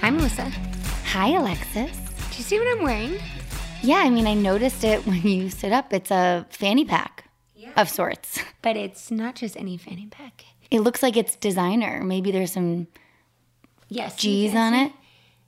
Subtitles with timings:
[0.00, 0.50] Hi, Melissa.
[1.06, 1.90] Hi, Alexis.
[1.96, 3.18] Do you see what I'm wearing?
[3.82, 5.92] Yeah, I mean, I noticed it when you stood up.
[5.92, 7.24] It's a fanny pack
[7.76, 8.38] of sorts.
[8.62, 10.44] But it's not just any fanny pack.
[10.70, 12.02] It looks like it's designer.
[12.02, 12.86] Maybe there's some
[13.88, 14.16] Yes.
[14.16, 14.92] G's on it.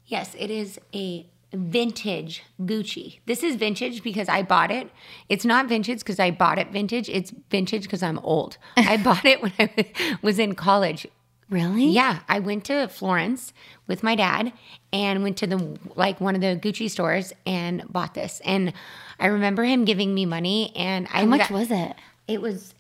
[0.06, 3.20] Yes, it is a vintage Gucci.
[3.26, 4.90] This is vintage because I bought it.
[5.28, 7.08] It's not vintage because I bought it vintage.
[7.08, 8.58] It's vintage because I'm old.
[8.76, 11.06] I bought it when I was in college.
[11.52, 11.88] Really?
[11.90, 13.52] Yeah, I went to Florence
[13.86, 14.52] with my dad
[14.92, 18.40] and went to the like one of the Gucci stores and bought this.
[18.44, 18.72] And
[19.20, 21.94] I remember him giving me money and I How much got- was it?
[22.26, 22.72] it was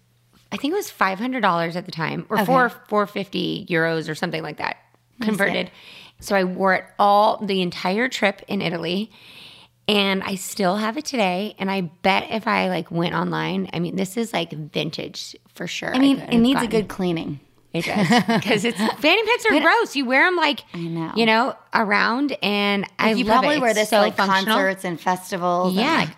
[0.50, 4.08] I think it was five hundred dollars at the time, or four four fifty euros
[4.10, 4.76] or something like that
[5.20, 5.70] converted.
[6.20, 9.10] So I wore it all the entire trip in Italy,
[9.88, 11.54] and I still have it today.
[11.58, 15.66] And I bet if I like went online, I mean, this is like vintage for
[15.66, 15.94] sure.
[15.94, 17.40] I mean, could it needs a good cleaning.
[17.72, 18.08] It does
[18.40, 19.96] because it's fanny packs are gross.
[19.96, 21.12] You wear them like I know.
[21.16, 23.60] you know around, and I you probably it.
[23.60, 24.56] wear this so like functional.
[24.56, 25.74] concerts and festivals.
[25.74, 26.00] Yeah.
[26.00, 26.16] And like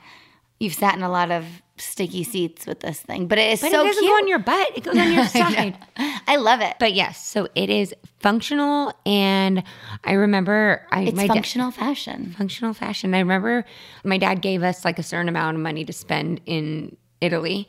[0.58, 1.44] you've sat in a lot of
[1.76, 4.10] sticky seats with this thing, but it is But so it doesn't cute.
[4.12, 5.76] go on your butt; it goes on your side.
[6.26, 6.76] I love it.
[6.80, 9.62] But yes, so it is functional, and
[10.04, 12.34] I remember I It's my da- functional fashion.
[12.38, 13.14] functional fashion.
[13.14, 13.64] I remember
[14.04, 17.68] my dad gave us like a certain amount of money to spend in Italy,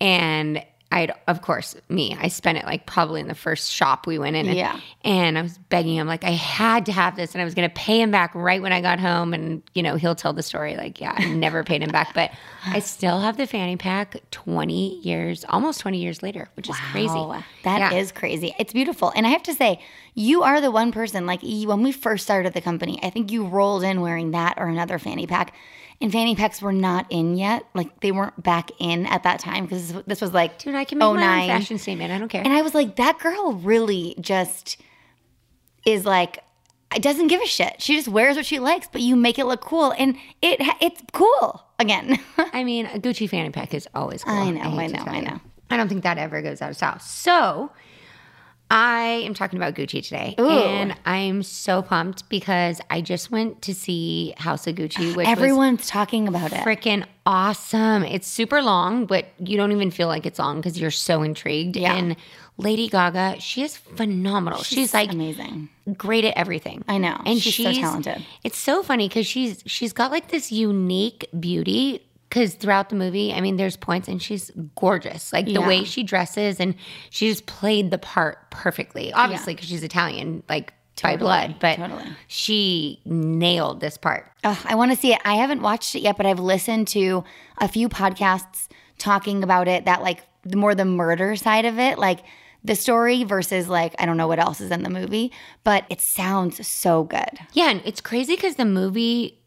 [0.00, 4.18] and I'd of course me I spent it like probably in the first shop we
[4.18, 4.46] went in.
[4.46, 4.80] And, Yeah.
[5.04, 7.68] and I was begging him like I had to have this, and I was going
[7.68, 10.42] to pay him back right when I got home, and you know he'll tell the
[10.44, 12.30] story like yeah I never paid him back, but
[12.64, 17.14] I still have the fanny pack twenty years, almost twenty years later, which is crazy.
[17.14, 18.18] Wow, that is Yeah.
[18.20, 18.54] crazy.
[18.58, 19.12] It's beautiful.
[19.16, 19.80] And I have to say,
[20.14, 23.44] you are the one person, like when we first started the company, I think you
[23.44, 25.52] rolled in wearing that or another fanny pack.
[26.00, 27.64] And fanny packs were not in yet.
[27.74, 30.98] Like they weren't back in at that time because this was like Dude, I can
[30.98, 32.12] make my own oh fashion statement.
[32.12, 32.42] I don't care.
[32.44, 34.76] And I was like, that girl really just
[35.86, 36.42] is like,
[36.94, 37.80] it doesn't give a shit.
[37.80, 41.02] She just wears what she likes, but you make it look cool, and it it's
[41.12, 42.18] cool again.
[42.38, 44.34] I mean, a Gucci fanny pack is always cool.
[44.34, 45.40] I know, hate I know, I know.
[45.70, 46.98] I don't think that ever goes out of style.
[47.00, 47.72] So,
[48.70, 50.48] I am talking about Gucci today, Ooh.
[50.48, 55.86] and I'm so pumped because I just went to see House of Gucci, which Everyone's
[55.86, 56.58] talking about it.
[56.64, 58.02] freaking awesome.
[58.02, 61.76] It's super long, but you don't even feel like it's long because you're so intrigued.
[61.76, 61.94] Yeah.
[61.94, 62.16] And
[62.58, 64.62] Lady Gaga, she is phenomenal.
[64.62, 65.68] She's, like amazing.
[65.96, 66.82] great at everything.
[66.88, 67.20] I know.
[67.24, 68.24] And She's so talented.
[68.42, 72.02] It's so funny because she's she's got like this unique beauty.
[72.28, 75.32] Because throughout the movie, I mean, there's points and she's gorgeous.
[75.32, 75.68] Like the Yeah.
[75.68, 76.74] way she dresses and
[77.10, 79.12] she just played the part perfectly.
[79.12, 80.72] Obviously, because she's Italian, like
[81.02, 82.04] by blood, but totally.
[82.26, 84.30] she nailed this part.
[84.44, 85.20] Ugh, I want to see it.
[85.24, 87.22] I haven't watched it yet, but I've listened to
[87.58, 89.84] a few podcasts talking about it.
[89.84, 92.20] That like the more the murder side of it, like
[92.64, 95.32] the story versus like I don't know what else is in the movie,
[95.64, 97.38] but it sounds so good.
[97.52, 99.38] Yeah, and it's crazy because the movie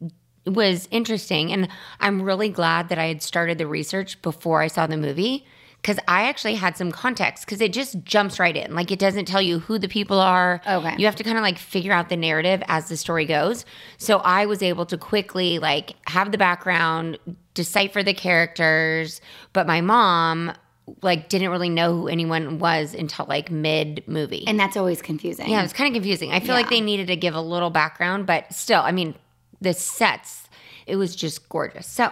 [0.50, 1.68] was interesting, and
[2.00, 5.46] I'm really glad that I had started the research before I saw the movie
[5.82, 8.76] because I actually had some context because it just jumps right in.
[8.76, 10.62] Like it doesn't tell you who the people are.
[10.68, 10.96] Okay.
[10.98, 13.66] you have to kind of like figure out the narrative as the story goes.
[13.98, 17.18] So I was able to quickly like have the background,
[17.54, 19.22] decipher the characters,
[19.54, 20.54] but my mom
[21.02, 24.44] like didn't really know who anyone was until like mid movie.
[24.48, 25.50] And that's always confusing.
[25.50, 26.32] Yeah, it was kind of confusing.
[26.32, 29.16] I feel like they needed to give a little background, but still, I mean,
[29.62, 30.48] the sets,
[30.86, 31.88] it was just gorgeous.
[31.88, 32.12] So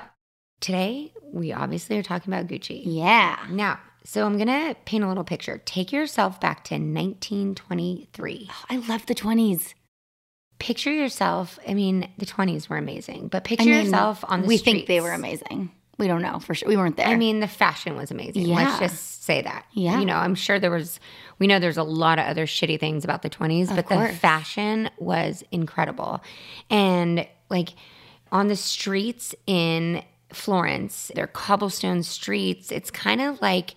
[0.62, 2.82] today, we obviously are talking about Gucci.
[2.85, 3.38] Yeah.
[3.49, 5.61] Now, so I'm going to paint a little picture.
[5.66, 8.49] Take yourself back to 1923.
[8.70, 9.73] I love the 20s.
[10.59, 14.46] Picture yourself, I mean, the 20s were amazing, but picture I mean, yourself on the
[14.46, 14.47] street.
[14.47, 14.78] We streets.
[14.78, 15.72] think they were amazing.
[16.00, 16.70] We don't know for sure.
[16.70, 17.08] We weren't there.
[17.08, 18.47] I mean, the fashion was amazing.
[18.47, 18.55] Yeah.
[18.55, 19.66] Let's just say that.
[19.73, 20.00] Yeah.
[20.00, 21.00] You know, I'm sure there was,
[21.38, 24.90] we know there's a lot of other shitty things about the 20s, but the fashion
[25.00, 26.23] was incredible.
[26.70, 27.70] And like
[28.32, 30.03] on the streets in
[30.34, 32.72] Florence, they're cobblestone streets.
[32.72, 33.76] It's kind of like,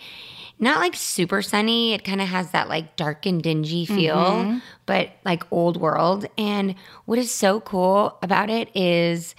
[0.59, 1.95] not like super sunny.
[1.95, 4.59] It kind of has that like dark and dingy feel, Mm-hmm.
[4.85, 6.27] but like old world.
[6.37, 6.75] And
[7.07, 9.35] what is so cool about it is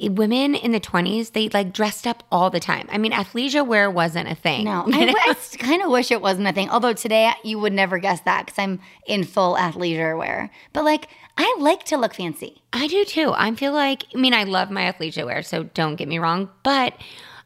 [0.00, 2.88] women in the 20s, they like dressed up all the time.
[2.90, 4.64] I mean, athleisure wear wasn't a thing.
[4.64, 4.84] No.
[4.92, 6.68] I kind of wish it wasn't a thing.
[6.68, 10.50] Although today you would never guess that because I'm in full athleisure wear.
[10.72, 11.08] But like,
[11.38, 12.62] I like to look fancy.
[12.72, 13.32] I do too.
[13.34, 16.50] I feel like, I mean, I love my athleisure wear, so don't get me wrong,
[16.62, 16.94] but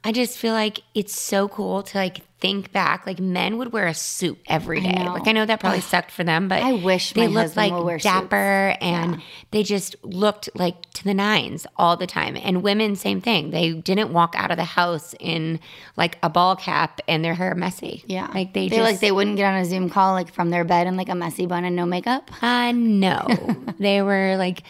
[0.04, 3.06] I just feel like it's so cool to like think back.
[3.06, 4.92] Like men would wear a suit every day.
[4.92, 5.12] know.
[5.14, 8.76] Like I know that probably sucked for them, but I wish they looked like dapper
[8.80, 12.36] and they just looked like to the nines all the time.
[12.36, 13.50] And women, same thing.
[13.50, 15.60] They didn't walk out of the house in
[15.96, 18.04] like a ball cap and their hair messy.
[18.06, 20.50] Yeah, like they, they just like they wouldn't get on a Zoom call like from
[20.50, 22.30] their bed in like a messy bun and no makeup.
[22.42, 23.26] Uh, no,
[23.78, 24.62] they were like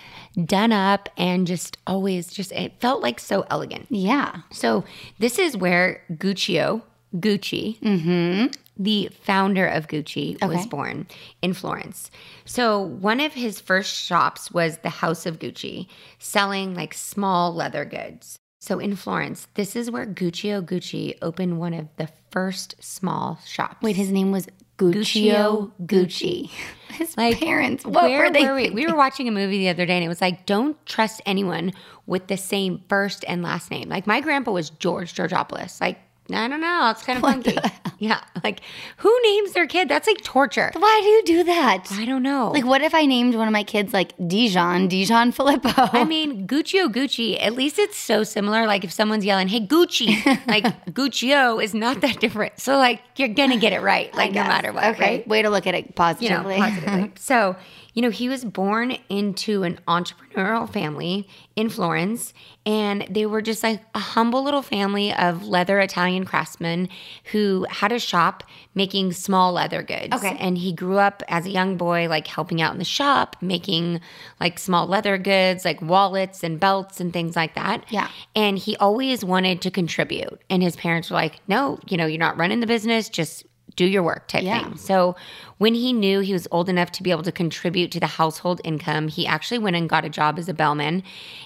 [0.45, 3.87] done up and just always just, it felt like so elegant.
[3.91, 4.85] Yeah, So
[5.19, 6.83] this is where Guccio,
[7.17, 10.69] Gucci, the founder of Gucci, was Mm-hmm.
[10.69, 11.07] Born
[11.43, 12.11] in Florence.
[12.45, 15.89] So one of his first shops was the House of Gucci,
[16.19, 18.39] selling like small leather goods.
[18.61, 23.77] So in Florence, this is where Guccio Gucci opened one of the first small shops.
[23.83, 26.51] wait, his name was Guccio Gucci.
[26.91, 28.45] His parents, what where were they?
[28.45, 28.71] were we?
[28.71, 31.73] We were watching a movie the other day and it was like, don't trust anyone
[32.07, 33.89] with the same first and last name.
[33.89, 35.81] Like my grandpa was George Georgopoulos.
[35.81, 35.99] Like,
[36.33, 36.91] I don't know.
[36.91, 37.57] It's kind of funky.
[37.99, 38.21] Yeah.
[38.45, 38.61] Like,
[38.99, 39.89] who names their kid?
[39.89, 40.71] That's like torture.
[40.75, 41.87] Why do you do that?
[41.93, 42.51] I don't know.
[42.53, 45.71] Like, what if I named one of my kids like Dijon, Dijon Filippo?
[45.77, 48.67] I mean, Guccio Gucci, at least it's so similar.
[48.67, 50.65] Like if someone's yelling, hey, Gucci, like
[50.95, 52.61] Guccio is not that different.
[52.61, 55.29] So like you're going to get it right, like no matter what, Okay, right?
[55.29, 56.57] way to look at it you know, positively.
[56.59, 57.13] positively.
[57.19, 57.57] so,
[57.99, 62.33] you know, he was born into an entrepreneurial family in Florence,
[62.65, 66.89] and they were just like a humble little family of leather Italian craftsmen
[67.33, 70.15] who had a shop making small leather goods.
[70.15, 70.37] Okay.
[70.39, 74.01] And he grew up as a young boy, like helping out in the shop, making
[74.39, 77.85] like small leather goods, like wallets and belts and things like that.
[77.91, 78.11] Yeah.
[78.37, 80.41] And he always wanted to contribute.
[80.49, 83.45] And his parents were like, no, you know, you're not running the business, just
[83.79, 84.65] do your work type Yeah.
[84.65, 84.77] thing.
[84.77, 85.17] So
[85.59, 88.61] when he knew he was old enough to be able to contribute to the household
[88.65, 91.05] income, he actually went and got a job as a bellman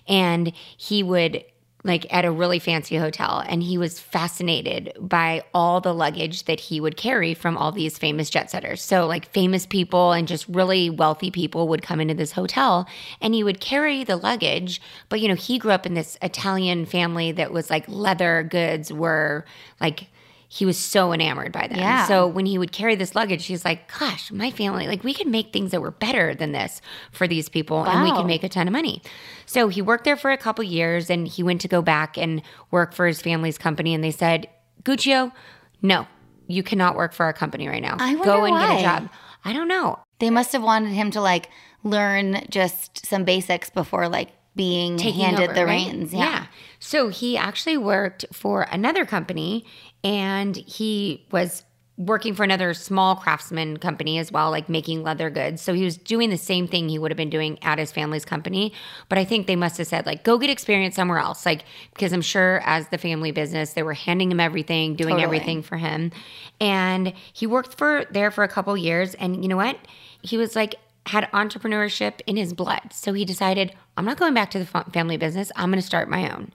[0.08, 1.44] and he would
[1.84, 6.60] like at a really fancy hotel and he was fascinated by all the luggage that
[6.60, 8.80] he would carry from all these famous jet setters.
[8.80, 12.88] So like famous people and just really wealthy people would come into this hotel
[13.20, 16.86] and he would carry the luggage, but you know, he grew up in this Italian
[16.86, 19.44] family that was like leather goods were
[19.80, 20.06] like
[20.54, 21.78] he was so enamored by them.
[21.78, 22.06] Yeah.
[22.06, 25.26] So when he would carry this luggage, he's like, gosh, my family, like we could
[25.26, 28.18] make things that were better than this for these people and we Wow.
[28.18, 29.00] can make a ton of money.
[29.46, 32.42] So he worked there for a couple years and he went to go back and
[32.70, 33.94] work for his family's company.
[33.94, 34.46] And they said,
[34.82, 35.32] Guccio,
[35.80, 36.06] no,
[36.48, 37.96] you cannot work for our company right now.
[37.98, 38.78] I go and get why.
[38.78, 39.08] a job.
[39.46, 40.00] I don't know.
[40.18, 41.48] They must have wanted him to like
[41.82, 45.86] learn just some basics before like being taking handed over, the right?
[45.90, 46.12] reins.
[46.12, 46.44] Yeah.
[46.78, 49.64] So he actually worked for another company
[50.04, 51.62] and he was
[51.98, 55.60] working for another small craftsman company as well, like making leather goods.
[55.60, 58.24] So he was doing the same thing he would have been doing at his family's
[58.24, 58.72] company.
[59.08, 61.44] But I think they must have said, like, go get experience somewhere else.
[61.44, 65.24] Like, because I'm sure as the family business, they were handing him everything, doing Totally.
[65.24, 66.12] everything for him.
[66.60, 69.14] And he worked for there for a couple years.
[69.14, 69.78] And you know what?
[70.22, 70.76] He was like,
[71.06, 72.92] had entrepreneurship in his blood.
[72.92, 75.52] So he decided, I'm not going back to the family business.
[75.56, 76.52] I'm going to start my own.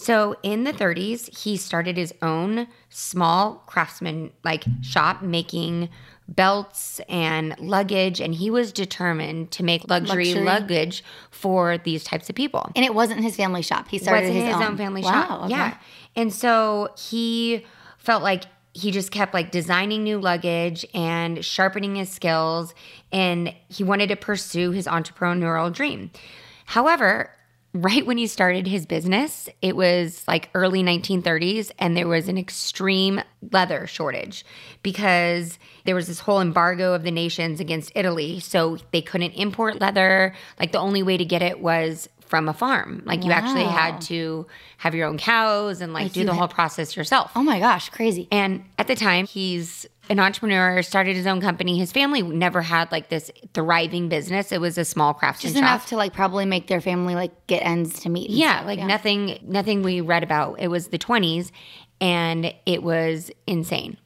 [0.00, 5.88] So in the 30s, he started his own small craftsman like shop making
[6.28, 10.44] belts and luggage and he was determined to make luxury, Luxury.
[10.44, 12.70] luggage for these types of people.
[12.76, 13.88] And it wasn't his family shop.
[13.88, 14.62] He started his, his own.
[14.62, 15.40] own family wow, shop.
[15.42, 15.50] okay.
[15.50, 15.76] Yeah.
[16.14, 17.66] And so he
[17.98, 22.72] felt like he just kept like designing new luggage and sharpening his skills
[23.10, 26.12] and he wanted to pursue his entrepreneurial dream.
[26.66, 27.30] However,
[27.82, 32.36] right when he started his business, it was like early 1930s and there was an
[32.36, 33.20] extreme
[33.52, 34.44] leather shortage
[34.82, 39.80] because there was this whole embargo of the nations against Italy, so they couldn't import
[39.80, 40.34] leather.
[40.58, 43.02] Like the only way to get it was from a farm.
[43.04, 44.46] Like you actually had to
[44.78, 47.30] have your own cows and like do the ha- whole process yourself.
[47.34, 48.28] Oh my gosh, crazy.
[48.30, 51.78] And at the time, he's an entrepreneur, started his own company.
[51.78, 54.52] His family never had like this thriving business.
[54.52, 55.68] It was a small craftsman Just shop.
[55.70, 58.30] enough to like probably make their family like get ends to meet.
[58.30, 58.66] yeah, stuff.
[58.66, 60.60] like nothing nothing we read about.
[60.60, 61.50] It was the 20s
[62.00, 63.98] and it was insane.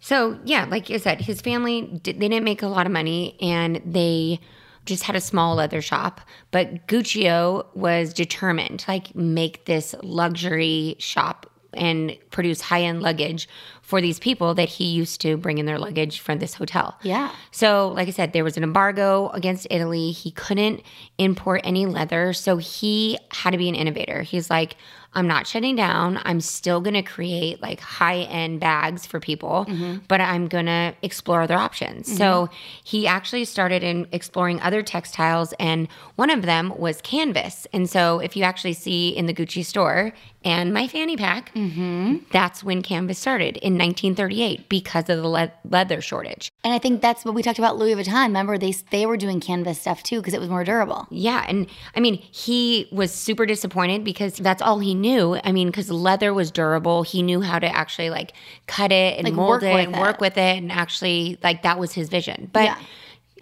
[0.00, 3.80] So, yeah, like I said, his family they didn't make a lot of money and
[3.86, 4.40] they
[4.84, 10.96] just had a small leather shop, but Guccio was determined to like make this luxury
[10.98, 13.48] shop and produce high end luggage
[13.82, 16.96] for these people that he used to bring in their luggage from this hotel.
[17.02, 17.30] Yeah.
[17.50, 20.10] So, like I said, there was an embargo against Italy.
[20.10, 20.82] He couldn't
[21.18, 22.32] import any leather.
[22.32, 24.22] So, he had to be an innovator.
[24.22, 24.76] He's like,
[25.14, 26.20] I'm not shutting down.
[26.24, 29.98] I'm still going to create like high end bags for people, Mm-hmm.
[30.08, 32.14] but I'm going to explore other options.
[32.16, 32.48] So
[32.82, 37.66] he actually started in exploring other textiles, and one of them was canvas.
[37.72, 40.12] And so if you actually see in the Gucci store
[40.44, 42.16] and my fanny pack, Mm-hmm.
[42.32, 46.50] that's when canvas started in 1938 because of the le- leather shortage.
[46.62, 48.26] And I think that's what we talked about Louis Vuitton.
[48.26, 51.06] Remember, they they were doing canvas stuff too because it was more durable.
[51.10, 51.44] Yeah.
[51.48, 51.66] And
[51.96, 55.03] I mean, he was super disappointed because that's all he knew.
[55.04, 57.02] I mean, because leather was durable.
[57.02, 58.32] He knew how to actually like
[58.66, 60.00] cut it and Like, mold it and it.
[60.00, 60.56] work with it.
[60.58, 62.48] And actually, like, that was his vision.
[62.52, 62.76] But Yeah.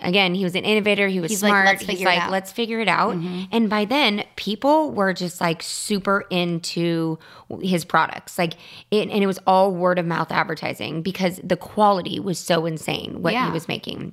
[0.00, 1.06] again, he was an innovator.
[1.08, 1.66] He was He's like, smart.
[1.66, 2.32] "Let's He's like, out." Mm-hmm.
[2.32, 3.14] let's figure it out.
[3.52, 7.18] And by then, people were just like super into
[7.60, 8.38] his products.
[8.38, 8.54] Like,
[8.90, 13.22] it, and it was all word of mouth advertising because the quality was so insane
[13.22, 13.46] what Yeah.
[13.46, 14.12] he was making.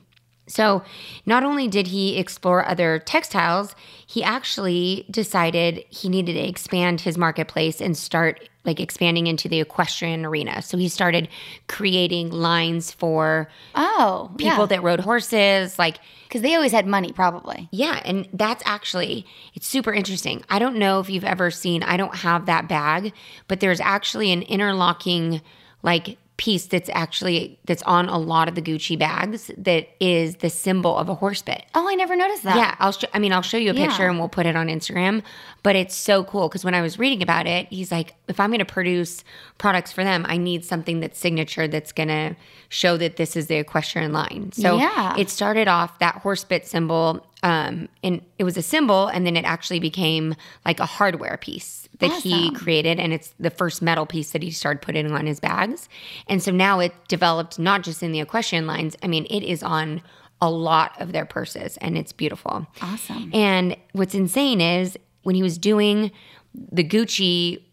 [0.49, 0.83] So,
[1.25, 3.75] not only did he explore other textiles,
[4.07, 9.59] he actually decided he needed to expand his marketplace and start like expanding into the
[9.61, 10.61] equestrian arena.
[10.63, 11.29] So, he started
[11.67, 17.69] creating lines for Oh, people that rode horses, like because they always had money, probably.
[17.71, 20.43] yeah, and that's actually it's super interesting.
[20.49, 23.13] I don't know if you've ever seen I don't have that bag,
[23.47, 25.41] but there's actually an interlocking
[25.83, 30.49] like piece that's actually that's on a lot of the Gucci bags that is the
[30.49, 31.65] symbol of a horse bit.
[31.75, 32.55] Oh, I never noticed that.
[32.55, 32.93] Yeah, I'll.
[32.93, 34.09] Sh- I mean, I'll show you a picture Yeah.
[34.11, 35.21] and we'll put it on Instagram.
[35.63, 38.51] But it's so cool because when I was reading about it, he's like, if I'm
[38.51, 39.25] going to produce
[39.57, 42.37] products for them, I need something that's signature that's going to
[42.69, 44.53] show that this is the equestrian line.
[44.53, 45.15] So Yeah.
[45.17, 49.35] it started off that horse bit symbol, um, and it was a symbol, and then
[49.35, 54.05] it actually became like a hardware piece that he created, and it's the first metal
[54.05, 55.87] piece that he started putting on his bags.
[56.27, 58.95] And so now it developed not just in the equestrian lines.
[59.03, 60.01] I mean, it is on
[60.41, 62.65] a lot of their purses, and it's beautiful.
[62.81, 63.29] Awesome.
[63.33, 66.11] And what's insane is when he was doing
[66.53, 67.63] the Gucci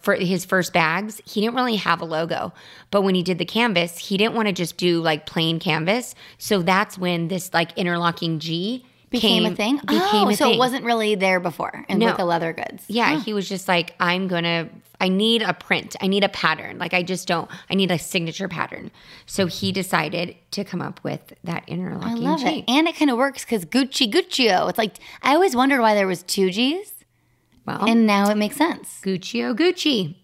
[0.00, 2.52] for his first bags, he didn't really have a logo.
[2.90, 6.14] But when he did the canvas, he didn't want to just do like plain canvas.
[6.38, 9.76] So that's when this like interlocking G Became came- a thing.
[9.78, 10.54] Became oh, a so thing.
[10.54, 12.06] it wasn't really there before, and No.
[12.06, 12.84] with the leather goods.
[12.88, 14.68] Yeah, he was just like, I'm gonna,
[15.00, 16.78] I need a print, I need a pattern.
[16.78, 18.90] Like, I just don't, I need a signature pattern.
[19.26, 22.46] So he decided to come up with that I interlocking love G.
[22.46, 24.68] it, and it kind of works because Gucci Guccio.
[24.68, 26.92] It's like I always wondered why there was two G's,
[27.64, 29.00] Well, and now it makes sense.
[29.04, 30.16] Gucci oh Gucci.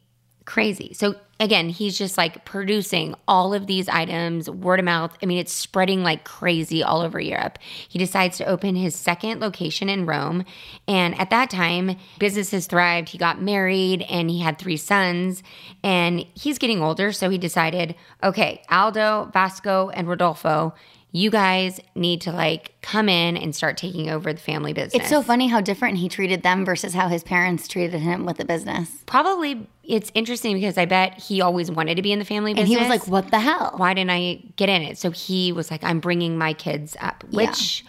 [0.45, 0.93] Crazy.
[0.93, 5.13] So again, he's just like producing all of these items, word of mouth.
[5.21, 7.59] I mean, it's spreading like crazy all over Europe.
[7.89, 10.45] He decides to open his second location in Rome.
[10.87, 13.09] And at that time, business has thrived.
[13.09, 15.43] He got married and he had three sons.
[15.83, 17.11] And he's getting older.
[17.11, 20.75] So he decided, okay, Aldo, Vasco, and Rodolfo,
[21.15, 24.95] you guys need to like come in and start taking over the family business.
[25.03, 28.39] It's so funny how different he treated them versus how his parents treated him with
[28.39, 28.91] the business.
[29.05, 32.67] Probably it's interesting because I bet he always wanted to be in the family And
[32.67, 34.97] he was like, "What the hell?" why didn't I get in it?
[34.97, 37.85] So he was like, I'm bringing my kids up, which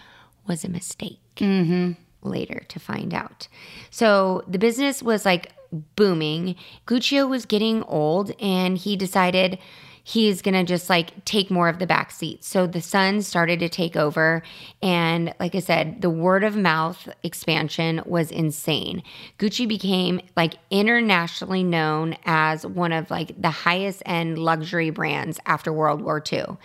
[0.46, 1.92] was a mistake mm-hmm.
[2.22, 3.48] later to find out.
[3.90, 5.52] So the business was like
[5.96, 6.56] booming.
[6.86, 9.58] Guccio was getting old and he decided
[10.06, 12.44] he's going to just like take more of the back seat.
[12.44, 14.42] So the sons started to take over.
[14.82, 19.02] And like I said, the word of mouth expansion was insane.
[19.38, 25.72] Gucci became like internationally known as one of like the highest end luxury brands after
[25.72, 26.58] World War II.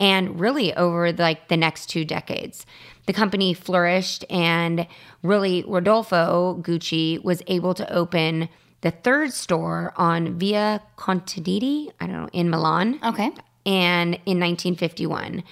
[0.00, 2.64] And really over like the next two decades.
[3.04, 4.86] The company flourished and
[5.22, 8.48] really Rodolfo Gucci was able to open
[8.82, 13.30] the third store on Via Contadini, I don't know, in Milan okay,
[13.64, 15.42] and in 1951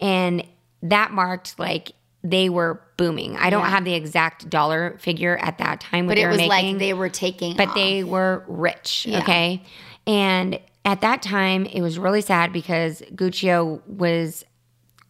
[0.00, 0.44] and
[0.82, 1.92] that marked like
[2.24, 3.70] they were booming i don't Yeah.
[3.70, 7.08] have the exact dollar figure at that time but it was making like they were
[7.08, 7.74] taking, but off.
[7.74, 9.20] they were rich Yeah.
[9.20, 9.62] okay
[10.06, 14.44] and at that time it was really sad because guccio was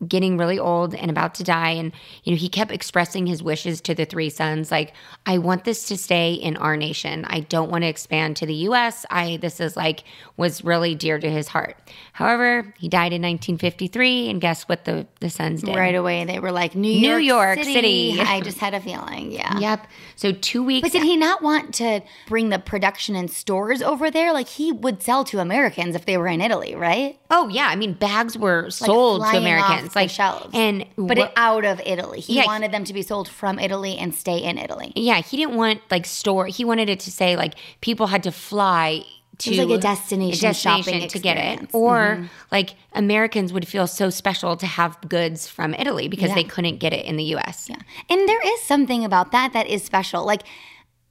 [0.09, 1.93] getting really old and about to die and
[2.25, 4.93] you know he kept expressing his wishes to the three sons like
[5.27, 8.55] i want this to stay in our nation i don't want to expand to the
[8.55, 10.05] us i this is like
[10.37, 11.77] was really dear to his heart
[12.13, 16.39] however he died in 1953 and guess what the the sons did right away they
[16.39, 17.73] were like New york, New York, City.
[17.73, 18.21] City.
[18.21, 19.59] I just had a feeling, yeah.
[19.59, 23.83] yep so two weeks But did he not want to bring the production and stores
[23.83, 24.33] over there?
[24.33, 27.19] Like he would sell to Americans if they were in Italy, right?
[27.33, 30.51] oh yeah i mean bags were sold to flying americans off the like shelves.
[30.55, 32.21] and But wha- it, out of Italy.
[32.21, 32.47] He Yeah.
[32.47, 34.93] wanted them to be sold from Italy and stay in Italy.
[34.97, 36.47] Yeah, he didn't want like store.
[36.47, 39.03] He wanted it to say like people had to fly
[39.39, 41.73] to like a destination shopping to get it, experience.
[41.73, 41.77] Mm-hmm.
[41.77, 46.35] or like Americans would feel so special to have goods from Italy because Yeah.
[46.37, 47.67] they couldn't get it in the U.S.
[47.69, 47.77] Yeah.
[48.09, 50.25] And there is something about that that is special.
[50.25, 50.43] Like,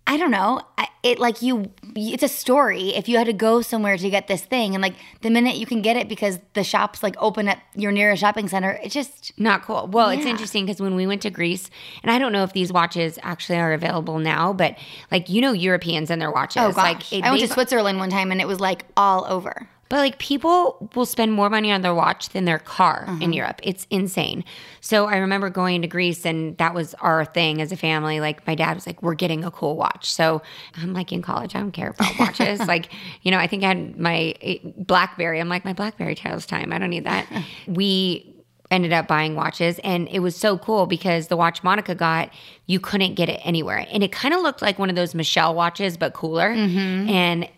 [0.08, 0.62] I don't know.
[1.03, 2.89] It like you, it's a story.
[2.96, 5.65] If you had to go somewhere to get this thing, and like the minute you
[5.65, 9.31] can get it because the shops like open at your nearest shopping center, it's just
[9.39, 9.88] Not cool.
[9.91, 11.70] Well, it's interesting because when we went to Greece,
[12.03, 14.77] and I don't know if these watches actually are available now, but
[15.12, 16.62] like you know, Europeans and their watches.
[16.62, 16.77] oh gosh.
[16.77, 19.67] Like it- I went to Switzerland one time and it was like all over.
[19.91, 23.19] But like people will spend more money on their watch than their car Uh-huh.
[23.24, 23.60] in Europe.
[23.62, 24.45] It's insane.
[24.79, 28.21] So I remember going to Greece and that was our thing as a family.
[28.21, 30.41] Like my dad was like, "We're getting a cool watch." So
[30.81, 32.60] I'm like in college, I don't care about watches.
[32.74, 32.89] like
[33.21, 35.41] you know, I think I had my eh, BlackBerry.
[35.41, 36.71] I'm like my BlackBerry tells time.
[36.71, 37.27] I don't need that.
[37.67, 38.33] we
[38.71, 42.29] ended up buying watches and it was so cool because the watch Monica got,
[42.67, 43.86] you couldn't get it anywhere.
[43.91, 46.48] And it kind of looked like one of those Michele watches but cooler.
[46.51, 47.50] And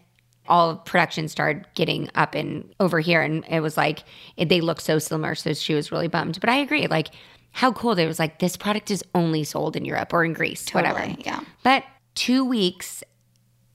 [0.48, 4.04] all production started getting up and over here and it was like
[4.36, 7.10] it, they looked so similar so she was really bummed but i agree like
[7.52, 10.70] how cool they was like this product is only sold in europe or in greece
[10.74, 11.40] whatever yeah.
[11.64, 11.84] but
[12.16, 13.04] two weeks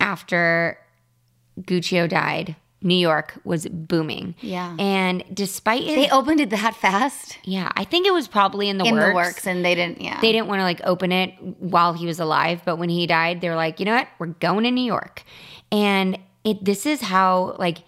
[0.00, 0.78] after
[1.62, 4.76] guccio died new york was booming Yeah.
[4.78, 8.78] and despite his, They opened it that fast yeah i think it was probably in
[8.78, 10.00] the in works the works, and they didn't.
[10.00, 10.20] Yeah.
[10.20, 13.40] they didn't want to like open it while he was alive but when he died
[13.40, 15.24] they were like you know what we're going to new york
[15.72, 16.18] and
[16.50, 17.78] it this is how like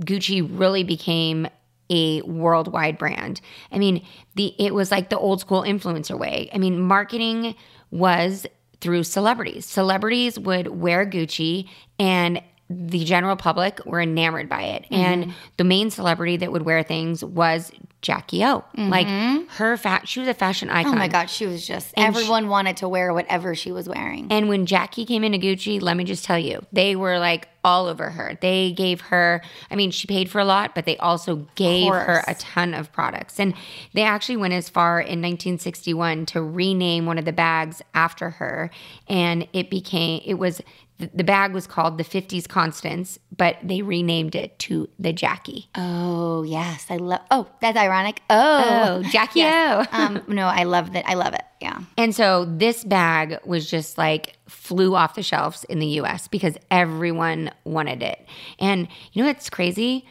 [0.00, 1.46] gucci really became
[1.90, 3.40] a worldwide brand
[3.72, 7.54] i mean the it was like the old school influencer way i mean marketing
[7.90, 8.46] was
[8.80, 14.82] through celebrities celebrities would wear gucci and the general public were enamored by it.
[14.84, 14.94] Mm-hmm.
[14.94, 18.64] And the main celebrity that would wear things was Jackie O.
[18.76, 19.08] Like
[19.52, 20.92] her fat she was a fashion icon.
[20.92, 20.94] Mm-hmm.
[20.94, 21.92] oh my god, she was just.
[21.96, 24.28] And everyone wanted to wear whatever she was wearing.
[24.30, 27.86] And when Jackie came into Gucci, let me just tell you, they were like all
[27.86, 28.38] over her.
[28.40, 32.24] They gave her, I mean, she paid for a lot, but they also gave her
[32.26, 33.38] a ton of products.
[33.38, 33.54] And
[33.94, 38.70] they actually went as far in 1961 to rename one of the bags after her.
[39.08, 40.62] And it became, it was,
[40.98, 45.68] the bag was called the 50s Constance, but they renamed it to the Jackie.
[45.76, 47.20] Oh yes, I love.
[47.30, 48.20] Oh, that's ironic.
[48.28, 48.64] Oh,
[49.00, 49.84] Oh, Jackie O.
[49.92, 51.08] um, no, I love that.
[51.08, 51.42] I love it.
[51.60, 51.78] Yeah.
[51.96, 56.56] And so this bag was just like flew off the shelves in the US because
[56.70, 58.26] everyone wanted it.
[58.58, 60.04] And you know what's crazy?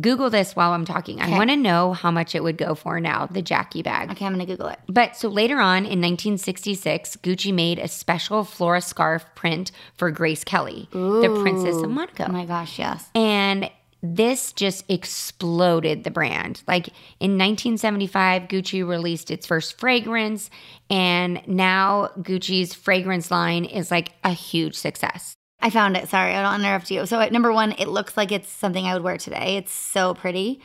[0.00, 1.20] Google this while I'm talking.
[1.20, 4.10] I want to know how much it would go for now, the Jackie bag.
[4.10, 4.80] Okay, I'm gonna Google it.
[4.88, 10.42] But so later on in 1966, Gucci made a special flora scarf print for Grace
[10.42, 12.24] Kelly, the Princess of Monaco.
[12.28, 13.08] Oh my gosh, yes.
[13.14, 13.70] And
[14.02, 16.62] this just exploded the brand.
[16.66, 16.88] Like
[17.20, 20.50] in 1975, Gucci released its first fragrance,
[20.90, 25.34] and now Gucci's fragrance line is like a huge success.
[25.60, 26.08] I found it.
[26.08, 27.06] Sorry, I don't interrupt you.
[27.06, 29.56] So, at number one, it looks like it's something I would wear today.
[29.56, 30.60] It's so pretty.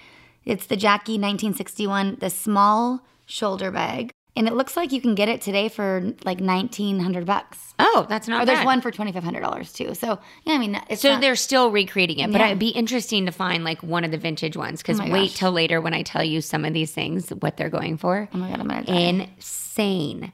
[0.45, 5.29] It's the Jackie 1961, the small shoulder bag, and it looks like you can get
[5.29, 7.73] it today for like 1900 bucks.
[7.79, 8.65] Oh, that's not Or there's bad.
[8.65, 9.93] one for $2,500 too.
[9.95, 12.47] So, yeah, I mean, it's So not, they're still recreating it, but Yeah.
[12.47, 14.81] it'd be interesting to find like one of the vintage ones.
[14.81, 15.37] Because Oh wait gosh.
[15.37, 18.27] till later when I tell you some of these things, what they're going for.
[18.33, 18.93] oh my God, I'm gonna die.
[18.93, 20.31] insane.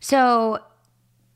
[0.00, 0.58] So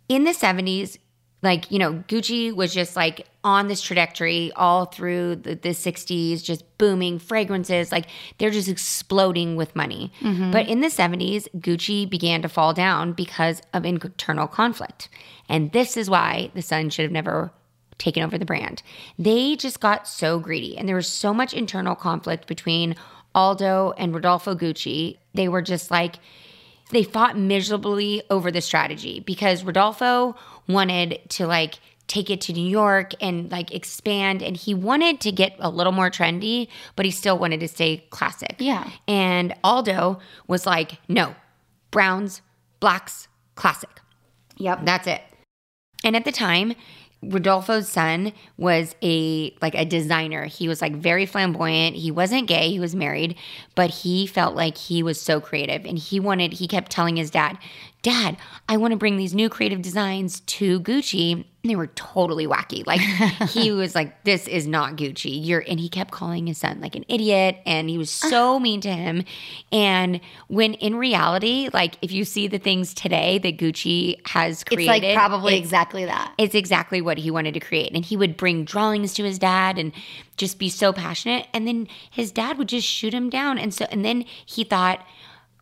[0.09, 0.99] in the 70s,
[1.45, 6.43] like, you know, Gucci was just like on this trajectory all through the, the 60s,
[6.43, 7.93] just booming fragrances.
[7.93, 8.07] Like
[8.39, 10.13] they're just exploding with money.
[10.21, 10.51] Mm-hmm.
[10.51, 15.09] But in the 70s, Gucci began to fall down because of internal conflict.
[15.49, 17.53] And this is why the son should have never
[17.99, 18.83] taken over the brand.
[19.19, 22.97] They just got so greedy and there was so much internal conflict between
[23.35, 25.19] Aldo and Rodolfo Gucci.
[25.35, 26.17] They were just like,
[26.95, 30.37] they fought miserably over the strategy because Rodolfo
[30.69, 31.75] wanted to like
[32.07, 35.93] take it to New York and like expand and he wanted to get a little
[35.93, 38.57] more trendy, but he still wanted to stay classic.
[38.59, 38.91] Yeah.
[39.09, 41.35] And Aldo was like, no,
[41.91, 42.43] browns,
[42.81, 44.01] blacks, classic.
[44.57, 44.81] Yep.
[44.85, 45.23] That's it.
[46.05, 46.75] And at the time,
[47.29, 50.47] Rodolfo's son was a like a designer.
[50.47, 51.97] He was like very flamboyant.
[51.97, 53.37] He wasn't gay, he was married,
[53.75, 57.31] but he felt like he was so creative and he wanted he kept telling his
[57.31, 57.59] dad,
[58.03, 58.37] "Dad,
[58.69, 62.87] I want to bring these new creative designs to Gucci." And they were totally wacky.
[62.87, 63.01] Like
[63.51, 66.95] he was like, "This is not Gucci." You're and he kept calling his son like
[66.95, 69.25] an idiot and he was so mean to him.
[69.73, 74.93] And when in reality, like if you see the things today that Gucci has created,
[74.93, 76.35] It's like probably it's- exactly that.
[76.37, 77.93] it's exactly what he wanted to create.
[77.95, 79.93] And he would bring drawings to his dad and
[80.37, 81.47] just be so passionate.
[81.55, 83.57] And then his dad would just shoot him down.
[83.57, 85.03] And so, and then he thought,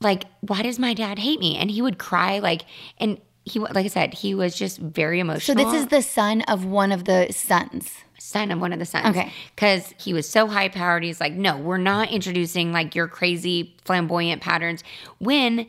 [0.00, 1.56] like, why does my dad hate me?
[1.56, 2.62] And he would cry, like,
[2.98, 5.56] and he, like I said, he was just very emotional.
[5.58, 7.90] So this is the son of one of the sons.
[8.18, 9.16] son of one of the sons.
[9.16, 9.32] Okay.
[9.54, 11.02] Because he was so high powered.
[11.02, 14.84] He's like, no, we're not introducing like your crazy flamboyant patterns.
[15.18, 15.66] When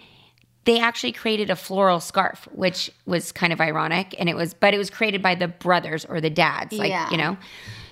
[0.66, 4.16] they actually created a floral scarf, which was kind of ironic.
[4.18, 7.10] And it was, but it was created by the brothers or the dads, like, Yeah.
[7.10, 7.38] you know?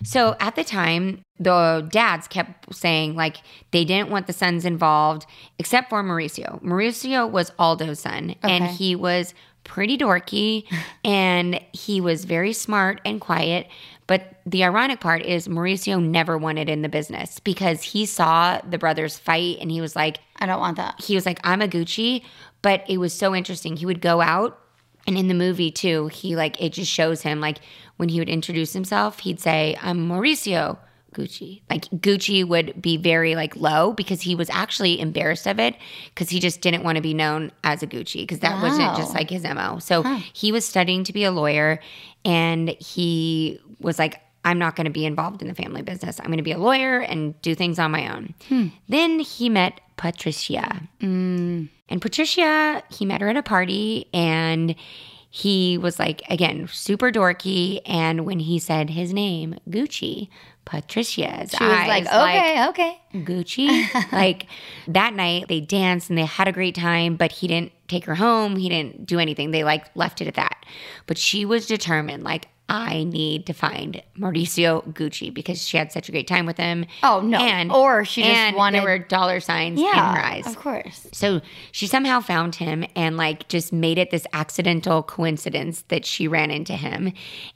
[0.03, 3.37] So at the time, the dads kept saying like
[3.71, 5.25] they didn't want the sons involved,
[5.59, 6.61] except for Maurizio.
[6.63, 10.65] Maurizio was Aldo's son, and he was pretty dorky
[11.03, 13.67] and he was very smart and quiet.
[14.07, 18.77] But the ironic part is Maurizio never wanted in the business because he saw the
[18.77, 21.01] brothers fight and he was like, I don't want that.
[21.01, 22.23] he was like, I'm a Gucci.
[22.61, 23.77] But it was so interesting.
[23.77, 24.59] He would go out
[25.07, 27.59] and in the movie too, he like it just shows him like
[27.97, 30.77] when he would introduce himself, he'd say, I'm Maurizio
[31.13, 31.61] Gucci.
[31.69, 35.75] Like Gucci would be very like low because he was actually embarrassed of it
[36.09, 39.13] because he just didn't want to be known as a Gucci because that wasn't just
[39.13, 39.79] like his MO.
[39.79, 41.79] So he was studying to be a lawyer
[42.23, 46.19] and he was like, I'm not going to be involved in the family business.
[46.19, 48.33] I'm going to be a lawyer and do things on my own.
[48.47, 48.67] Hmm.
[48.89, 50.81] Then he met Patricia.
[50.99, 51.69] Mm.
[51.89, 54.75] And Patricia, he met her at a party and
[55.29, 57.81] he was like, again, super dorky.
[57.85, 60.27] And when he said his name, Gucci,
[60.65, 62.99] Patricia's She was eyes, like, okay, okay.
[63.25, 64.11] Gucci.
[64.11, 64.45] like
[64.87, 68.15] that night, they danced and they had a great time, but he didn't take her
[68.15, 68.55] home.
[68.55, 69.51] He didn't do anything.
[69.51, 70.65] They like left it at that.
[71.07, 76.07] But she was determined, like, I need to find Maurizio Gucci because she had such
[76.07, 76.85] a great time with him.
[77.03, 77.37] Oh, no.
[77.39, 80.47] And Or she just and wanted- there were dollar signs in Yeah, her eyes.
[80.47, 81.05] of course.
[81.11, 81.41] So
[81.73, 86.49] she somehow found him and like just made it this accidental coincidence that she ran
[86.49, 87.11] into him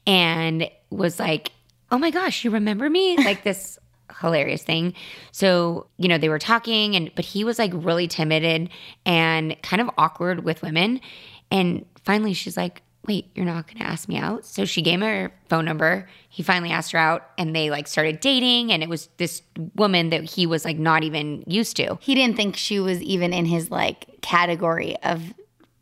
[0.06, 1.52] and was like,
[1.92, 3.18] oh my gosh, you remember me?
[3.26, 3.80] Like this
[4.22, 4.94] hilarious thing.
[5.32, 8.70] So, you know, they were talking and but he was like really timid
[9.06, 11.02] and kind of awkward with women.
[11.50, 14.46] And finally she's like, wait, you're not going to ask me out?
[14.46, 16.08] So she gave him her phone number.
[16.30, 18.72] He finally asked her out and they like started dating.
[18.72, 19.42] And it was this
[19.76, 21.98] woman that he was like not even used to.
[22.02, 25.34] He didn't think she was even in his like category of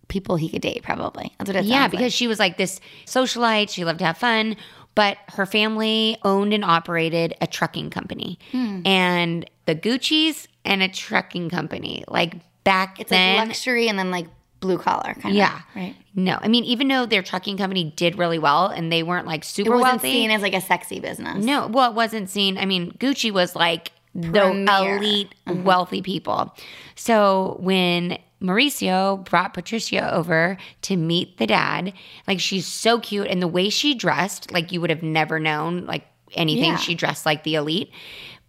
[0.07, 0.83] people he could date.
[0.83, 3.69] Probably that's what it Yeah, because she was like this socialite.
[3.69, 4.55] She loved to have fun,
[4.95, 8.81] but her family owned and operated a trucking company, Hmm.
[8.85, 12.03] and the Gucci's and a trucking company.
[12.07, 14.27] Like back It's then, like luxury and then like
[14.59, 15.61] blue collar kind yeah, of.
[15.75, 15.81] Yeah.
[15.81, 15.95] Right.
[16.15, 19.41] No, I mean, even though their trucking company did really well and they weren't like
[19.41, 21.43] It super wasn't wealthy, seen as like a sexy business.
[21.43, 22.57] no, well, it wasn't seen.
[22.57, 24.97] I mean, Gucci was like the Premier.
[24.97, 26.55] elite wealthy people.
[26.95, 31.93] So when Maurizio brought Patricia over to meet the dad,
[32.27, 35.85] like she's so cute and the way she dressed, like you would have never known
[35.85, 36.71] like anything.
[36.71, 36.77] Yeah.
[36.77, 37.91] She dressed like the elite.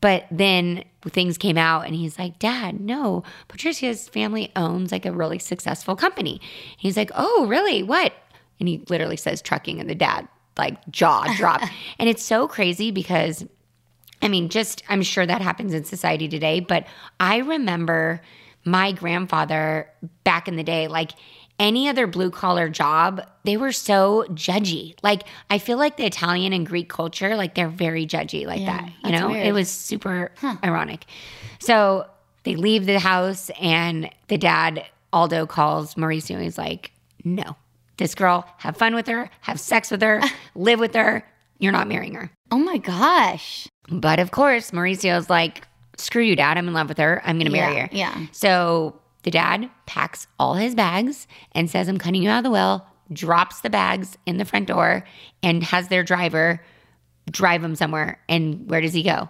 [0.01, 5.13] But then things came out and he's like, Dad, no, Patricia's family owns like a
[5.13, 6.41] really successful company.
[6.77, 7.83] He's like, Oh, really?
[7.83, 8.13] What?
[8.61, 10.29] And he literally says trucking and the dad
[10.59, 11.63] like jaw drop.
[11.99, 13.47] and it's so crazy because
[14.23, 16.87] I mean, just I'm sure that happens in society today, but
[17.21, 18.21] I remember
[18.65, 19.89] my grandfather
[20.25, 21.13] back in the day, like
[21.59, 24.95] any other blue collar job, they were so judgy.
[25.03, 28.81] Like I feel like the Italian and Greek culture, like they're very judgy like Yeah,
[28.81, 28.93] that.
[29.05, 29.47] You know, weird.
[29.47, 30.33] it was super
[30.65, 31.05] ironic.
[31.61, 32.07] So
[32.43, 36.41] they leave the house and the dad, Aldo, calls Maurizio.
[36.43, 36.91] He's like,
[37.25, 37.57] no,
[37.99, 40.21] this girl, have fun with her, have sex with her,
[40.55, 41.25] live with her.
[41.61, 42.31] You're not marrying her.
[42.51, 43.69] Oh my gosh.
[43.89, 46.59] But of course, Maurizio's like, screw you, dad.
[46.59, 47.21] I'm in love with her.
[47.25, 47.89] I'm going to marry Yeah, her.
[47.93, 48.27] yeah.
[48.33, 52.51] So the dad packs all his bags and says, I'm cutting you out of the
[52.51, 55.05] will, drops the bags in the front door,
[55.43, 56.61] and has their driver
[57.31, 58.21] drive him somewhere.
[58.29, 59.29] And where does he go?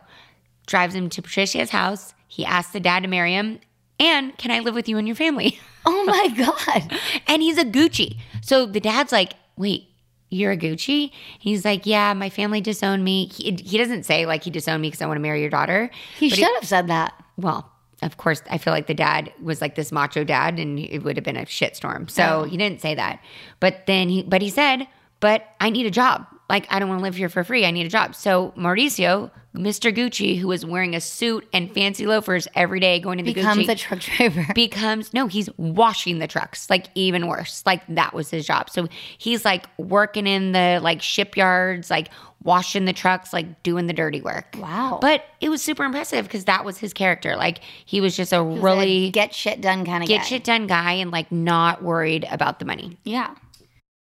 [0.67, 2.15] Drives him to Patricia's house.
[2.29, 3.61] He asks the dad to marry him.
[4.01, 5.59] And can I live with you and your family?
[5.87, 6.99] Oh my god.
[7.29, 8.17] and he's a Gucci.
[8.41, 9.87] So the dad's like, wait,
[10.35, 11.11] you're a Gucci?
[11.39, 13.27] He's like, yeah, my family disowned me.
[13.29, 15.91] He, he doesn't say like he disowned me because I want to marry your daughter.
[16.19, 17.15] He should have said that.
[17.37, 17.71] well,
[18.03, 21.17] of course, I feel like the dad was like this macho dad, and it would
[21.17, 22.11] have been a shitstorm.
[22.11, 22.45] So Oh.
[22.45, 23.21] he didn't say that.
[23.61, 24.87] But then he, but he said,
[25.21, 26.27] "But I need a job.
[26.51, 27.65] Like I don't want to live here for free.
[27.65, 29.95] I need a job." So Maurizio, Mr.
[29.95, 33.67] Gucci, who was wearing a suit and fancy loafers every day, going to the Becomes
[33.67, 34.47] Gucci, a truck driver.
[34.55, 37.63] becomes no, he's washing the trucks, like even worse.
[37.65, 38.69] Like that was his job.
[38.69, 42.09] So he's like working in the like shipyards, like
[42.43, 44.57] washing the trucks, like doing the dirty work.
[44.59, 44.99] Wow.
[45.01, 47.37] But it was super impressive because that was his character.
[47.37, 50.17] Like he was just a really get, get shit done kind of guy.
[50.17, 52.99] Get shit done guy and like not worried about the money.
[53.05, 53.35] Yeah.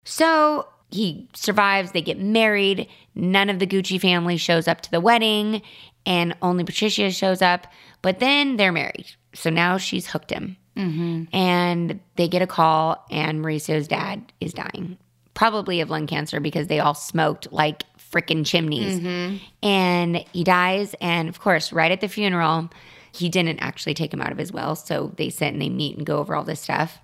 [0.05, 2.87] So he survives, they get married.
[3.15, 5.61] None of the Gucci family shows up to the wedding,
[6.05, 7.67] and only Patricia shows up.
[8.01, 9.07] But then they're married.
[9.33, 10.57] So now she's hooked him.
[10.75, 11.35] Mm-hmm.
[11.35, 14.97] And they get a call, and Maurizio's dad is dying,
[15.33, 18.99] probably of lung cancer because they all smoked like freaking chimneys.
[18.99, 19.37] Mm-hmm.
[19.65, 20.95] And he dies.
[21.01, 22.69] And of course, right at the funeral,
[23.13, 24.75] he didn't actually take him out of his will.
[24.75, 26.99] So they sit and they meet and go over all this stuff.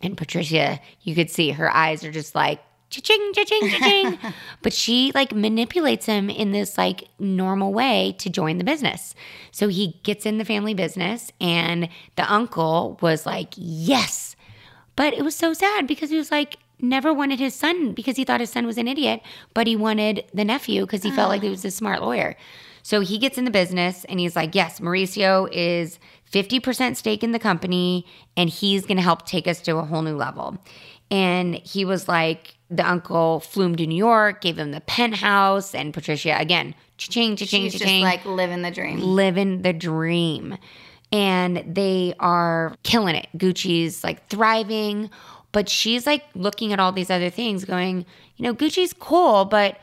[0.00, 2.60] And Patricia, you could see her eyes are just like,
[2.92, 4.18] cha-ching, cha-ching, cha-ching.
[4.62, 9.14] but she like manipulates him in this like normal way to join the business.
[9.50, 14.36] So he gets in the family business and the uncle was like, yes.
[14.94, 18.24] But it was so sad because he was like, never wanted his son because he
[18.24, 19.22] thought his son was an idiot,
[19.54, 21.52] but he wanted the nephew because he felt like he ah.
[21.52, 22.36] was a smart lawyer.
[22.82, 25.98] So he gets in the business and he's like, yes, Maurizio is
[26.32, 28.04] 50% stake in the company
[28.36, 30.58] and he's going to help take us to a whole new level.
[31.10, 35.74] And he was like, the uncle flew him to New York, gave him the penthouse,
[35.74, 39.00] and Patricia, again, cha-ching, cha-ching, She's just cha-ching like living the dream.
[39.00, 40.56] living the dream.
[41.12, 43.28] And they are killing it.
[43.36, 45.10] Gucci's like thriving,
[45.52, 48.06] but she's like looking at all these other things, going,
[48.36, 49.78] you know, Gucci's cool, but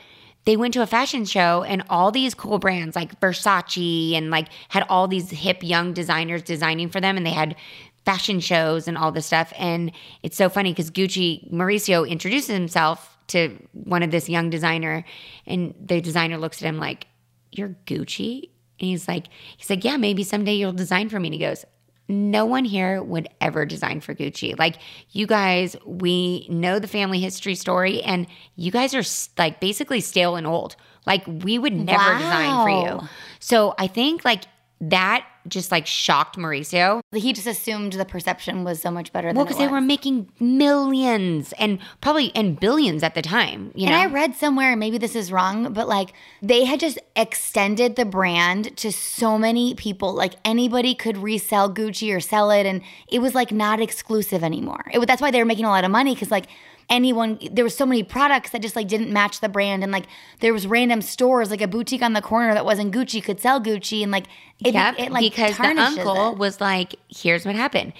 [0.45, 4.47] they went to a fashion show and all these cool brands like Versace and like
[4.69, 7.55] had all these hip young designers designing for them and they had
[8.05, 9.53] fashion shows and all this stuff.
[9.57, 9.91] And
[10.23, 15.03] it's so funny because Gucci, Maurizio introduces himself to one of this young designer
[15.45, 17.07] and the designer looks at him like,
[17.51, 18.49] You're Gucci?
[18.79, 21.27] And he's like, he's like, Yeah, maybe someday you'll design for me.
[21.27, 21.65] And he goes,
[22.09, 24.57] no one here would ever design for Gucci.
[24.57, 24.77] Like
[25.11, 29.03] you guys, we know the family history story, and you guys are
[29.37, 30.75] like basically stale and old.
[31.05, 33.07] Like we would never design for you.
[33.39, 34.45] So I think like
[34.81, 37.01] that just like shocked Maurizio.
[37.13, 41.53] He just assumed the perception was so much better Well, because they were making millions
[41.53, 43.71] and probably and billions at the time.
[43.75, 46.79] You And know, I read somewhere, and maybe this is wrong, but like they had
[46.79, 50.13] just extended the brand to so many people.
[50.13, 54.85] Like anybody could resell Gucci or sell it, and it was like not exclusive anymore.
[54.93, 56.45] It that's why they were making a lot of money because like
[56.89, 60.05] anyone, there was so many products that just like didn't match the brand, and like
[60.39, 63.61] there was random stores like a boutique on the corner that wasn't Gucci could sell
[63.61, 64.25] Gucci, and like
[64.63, 66.37] it, Yep, it like because the uncle it.
[66.37, 67.93] was like, "Here's what happened."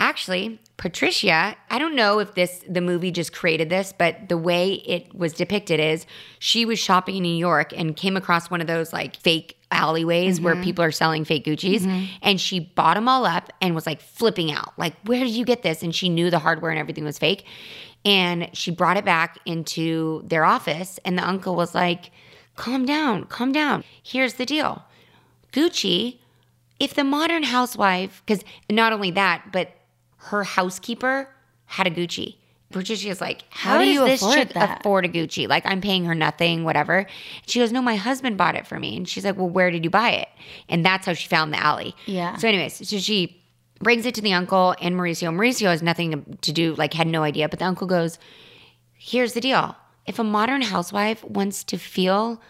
[0.00, 4.74] Actually, Patricia, I don't know if this the movie just created this, but the way
[4.74, 6.06] it was depicted is
[6.38, 10.36] she was shopping in New York and came across one of those like fake alleyways
[10.36, 10.44] Mm-hmm.
[10.44, 11.84] where people are selling fake Gucci's
[12.22, 14.72] and she bought them all up and was like flipping out.
[14.78, 17.44] Like, "Where did you get this?" And she knew the hardware and everything was fake.
[18.04, 22.10] And she brought it back into their office and the uncle was like,
[22.56, 23.84] "Calm down, calm down.
[24.02, 24.84] Here's the deal.
[25.52, 26.18] Gucci,
[26.78, 29.72] if the modern housewife, because not only that, but
[30.18, 31.28] her housekeeper
[31.66, 32.36] had a Gucci.
[32.70, 34.80] Patricia's like, how, How do you this afford chick that?
[34.80, 35.48] afford a Gucci?
[35.48, 37.06] Like, I'm paying her nothing, whatever.
[37.46, 38.94] She goes, no, my husband bought it for me.
[38.96, 40.28] And she's like, well, where did you buy it?
[40.68, 41.94] And that's how she found the alley.
[42.04, 42.36] Yeah.
[42.36, 43.42] So, anyways, so she
[43.80, 45.34] brings it to the uncle and Maurizio.
[45.34, 47.48] Maurizio has nothing to do, like, had no idea.
[47.48, 48.18] But the uncle goes,
[48.94, 49.76] here's the deal.
[50.06, 52.40] If a modern housewife wants to feel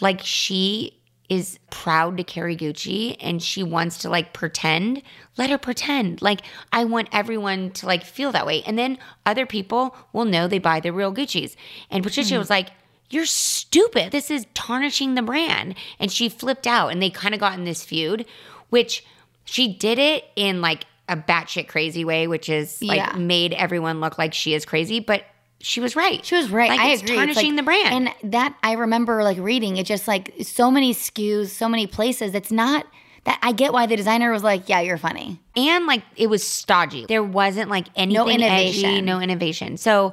[0.00, 0.96] like she
[1.28, 5.02] is proud to carry Gucci and she wants to like pretend,
[5.36, 6.22] let her pretend.
[6.22, 8.62] Like I want everyone to like feel that way.
[8.62, 11.56] And then other people will know they buy the real Gucci's.
[11.90, 12.38] And Patricia hmm.
[12.38, 12.70] was like,
[13.08, 14.12] you're stupid.
[14.12, 15.74] This is tarnishing the brand.
[15.98, 18.26] And she flipped out and they kind of got in this feud,
[18.70, 19.04] which
[19.46, 23.16] she did it in like a batshit crazy way, which is like Yeah.
[23.16, 25.00] made everyone look like she is crazy.
[25.00, 25.22] But
[25.60, 26.22] she was right.
[26.24, 26.68] She was right.
[26.68, 27.14] Like, I it's agree.
[27.14, 28.08] It's tarnishing like- the brand.
[28.24, 32.34] And that I remember like reading it just like so many SKUs, so many places.
[32.34, 32.86] It's not
[33.24, 35.40] that I get why the designer was like, yeah, you're funny.
[35.56, 37.06] and like it was stodgy.
[37.06, 38.44] There wasn't like anything edgy,
[38.84, 39.04] innovation.
[39.04, 39.76] no innovation.
[39.78, 40.12] So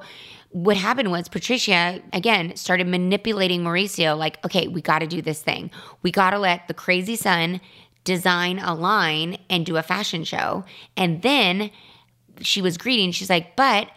[0.52, 5.41] what happened was Patricia again started manipulating Maurizio like, okay, we got to do this
[5.41, 5.72] thing.
[6.04, 7.60] We got to let the crazy son
[8.03, 10.65] design a line and do a fashion show.
[10.97, 11.71] And then
[12.41, 13.89] she was greedy and she's like, but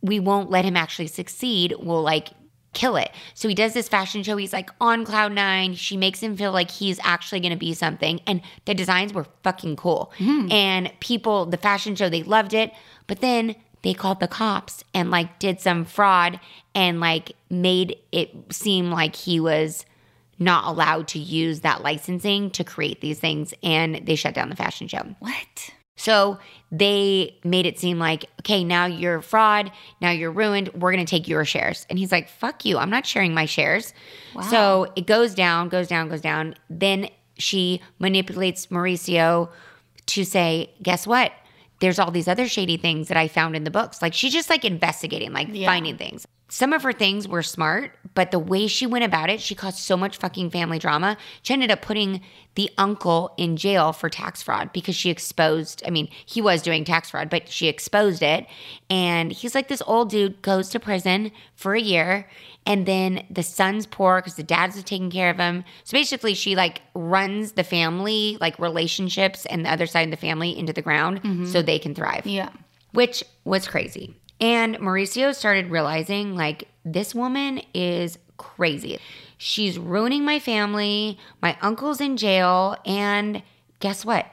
[0.00, 1.74] we won't let him actually succeed.
[1.78, 2.28] We'll like
[2.72, 3.10] kill it.
[3.34, 4.36] So he does this fashion show.
[4.36, 5.74] He's like on cloud nine.
[5.74, 8.20] She makes him feel like he's actually going to be something.
[8.26, 10.12] And the designs were fucking cool.
[10.18, 10.50] Mm-hmm.
[10.50, 12.72] And people, the fashion show, they loved it.
[13.06, 16.40] But then they called the cops and like did some fraud
[16.74, 19.84] and like made it seem like he was
[20.44, 23.54] not allowed to use that licensing to create these things.
[23.62, 25.02] And they shut down the fashion show.
[25.20, 25.70] What?
[25.96, 26.38] So
[26.72, 29.70] they made it seem like, okay, now you're fraud.
[30.00, 30.70] Now you're ruined.
[30.74, 31.86] We're to take your shares.
[31.88, 32.78] And he's like, fuck you.
[32.78, 33.94] I'm not sharing my shares.
[34.50, 36.54] So it goes down, goes down, goes down.
[36.70, 39.50] Then she manipulates Maurizio
[40.06, 41.32] to say, guess what?
[41.80, 44.00] There's all these other shady things that I found in the books.
[44.00, 46.26] Like she's just like investigating, like finding things.
[46.52, 49.78] Some of her things were smart, but the way she went about it, she caused
[49.78, 51.16] so much fucking family drama.
[51.40, 52.20] She ended up putting
[52.56, 56.84] the uncle in jail for tax fraud because she exposed, I mean, he was doing
[56.84, 58.46] tax fraud, but she exposed it.
[58.90, 62.28] And he's like, this old dude goes to prison for a year.
[62.66, 65.64] And then the son's poor because the dad's taking care of him.
[65.84, 70.18] So basically, she like runs the family, like relationships and the other side of the
[70.18, 71.46] family into the ground mm-hmm.
[71.46, 72.50] so they can thrive Yeah.
[72.92, 74.18] which was crazy.
[74.42, 78.98] And Maurizio started realizing like this woman is crazy.
[79.38, 81.16] She's ruining my family.
[81.40, 82.76] My uncle's in jail.
[82.84, 83.44] And
[83.78, 84.26] guess what?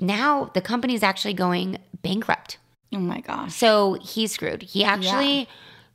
[0.00, 2.58] Now the company's actually going bankrupt.
[2.92, 3.54] Oh my gosh.
[3.54, 4.62] So he's screwed.
[4.62, 5.48] He actually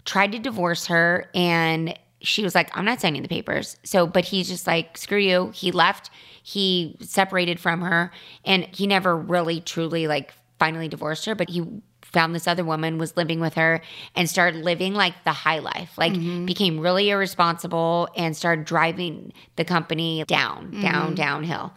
[0.06, 3.75] tried to divorce her and she was like, I'm not signing the papers.
[3.84, 5.51] So, but he's just like, screw you.
[5.53, 6.10] He left.
[6.41, 8.12] He separated from her
[8.45, 11.65] and he never really truly like finally divorced her, but he
[12.13, 13.82] found this other woman, was living with her
[14.15, 16.45] and started living like the high life, like mm-hmm.
[16.45, 20.82] became really irresponsible and started driving the company down, mm-hmm.
[20.82, 21.73] down, downhill.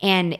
[0.00, 0.38] And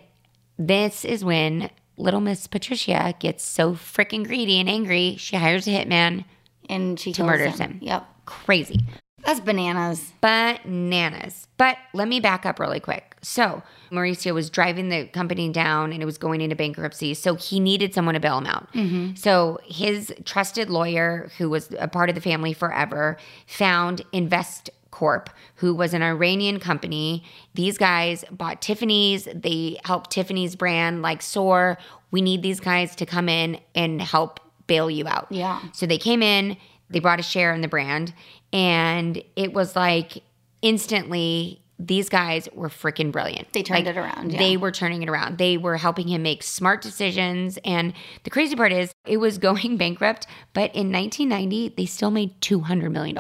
[0.59, 5.71] this is when little Miss Patricia gets so freaking greedy and angry, she hires a
[5.71, 6.25] hitman,
[6.69, 7.73] And she kills murders him.
[7.73, 7.79] him.
[7.83, 8.07] Yep.
[8.27, 8.81] crazy.
[9.25, 10.13] That's bananas.
[10.21, 11.49] Bananas.
[11.57, 13.17] But let me back up really quick.
[13.23, 17.15] So, Maurizio was driving the company down and it was going into bankruptcy.
[17.15, 18.73] So, he needed someone to bail him out.
[18.75, 19.15] Mm-hmm.
[19.15, 25.29] So, his trusted lawyer, who was a part of the family forever, found Invest Corp,
[25.57, 27.25] who was an Iranian company.
[27.55, 29.27] These guys bought Tiffany's.
[29.35, 31.79] They helped Tiffany's brand like soar.
[32.13, 35.27] We need these guys to come in and help bail you out.
[35.31, 35.61] Yeah.
[35.73, 36.57] So they came in,
[36.91, 38.15] they brought a share in the brand,
[38.55, 40.23] and it was like
[40.63, 43.53] instantly these guys were freaking brilliant.
[43.53, 44.39] They turned Like, it around, yeah.
[44.39, 45.39] They were turning it around.
[45.39, 47.59] They were helping him make smart decisions.
[47.65, 52.41] And the crazy part is it was going bankrupt, but in 1990, they still made
[52.41, 53.19] $200 million.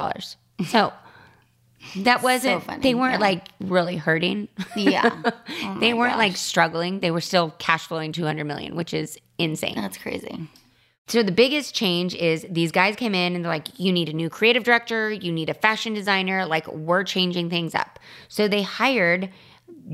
[0.66, 0.92] So
[1.96, 3.18] that wasn't, funny, they weren't yeah.
[3.18, 4.48] like really hurting.
[4.76, 5.10] Yeah.
[5.66, 6.18] Oh they weren't gosh.
[6.18, 7.00] like struggling.
[7.00, 9.74] They were still cash flowing 200 million, which is insane.
[9.74, 10.48] That's crazy.
[11.06, 14.14] So the biggest change is these guys came in and they're like, you need a
[14.14, 17.98] new creative director, you need a fashion designer, like we're changing things up.
[18.28, 19.30] So they hired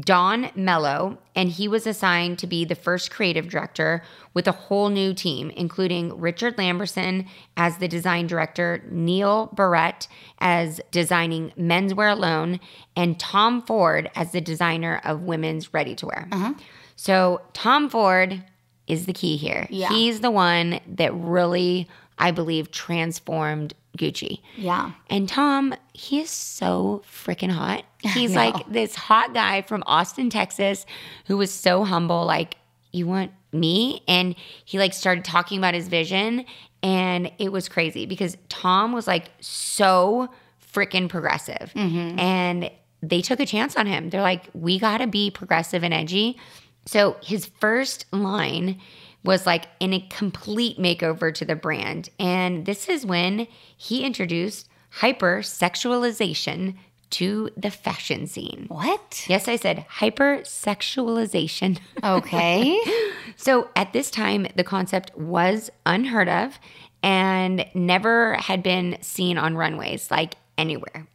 [0.01, 4.89] Dawn Mello, and he was assigned to be the first creative director with a whole
[4.89, 10.07] new team, including Richard Lambertson as the design director, Neil Barrett
[10.39, 12.61] as designing menswear alone,
[12.95, 16.29] and Tom Ford as the designer of women's ready to wear.
[16.31, 16.55] Uh-huh.
[16.95, 18.45] So Tom Ford
[18.91, 19.67] is the key here.
[19.71, 19.89] Yeah.
[19.89, 24.41] He's the one that really, I believe, transformed Gucci.
[24.57, 24.93] Yeah.
[25.09, 27.85] And Tom, he is so freaking hot.
[28.01, 30.87] He's like this hot guy from Austin, Texas,
[31.27, 32.25] who was so humble.
[32.25, 32.57] Like,
[32.93, 34.03] you want me?
[34.09, 36.47] And he like started talking about his vision.
[36.83, 40.31] And it was crazy because Tom was like so
[40.73, 41.73] freaking progressive.
[41.75, 42.19] Mm-hmm.
[42.19, 42.71] And
[43.03, 44.11] they took a chance on him.
[44.11, 46.39] They're like, we got to be progressive and edgy.
[46.87, 48.81] So his first line
[49.23, 52.09] was like in a complete makeover to the brand.
[52.19, 54.69] And this is when he introduced
[55.01, 56.77] hypersexualization
[57.11, 58.67] to the fashion scene.
[58.69, 59.25] What?
[59.29, 61.79] Yes, I said hypersexualization.
[62.03, 62.81] Okay.
[63.37, 66.59] so at this time, the concept was unheard of
[67.03, 71.07] and never had been seen on runways, like anywhere.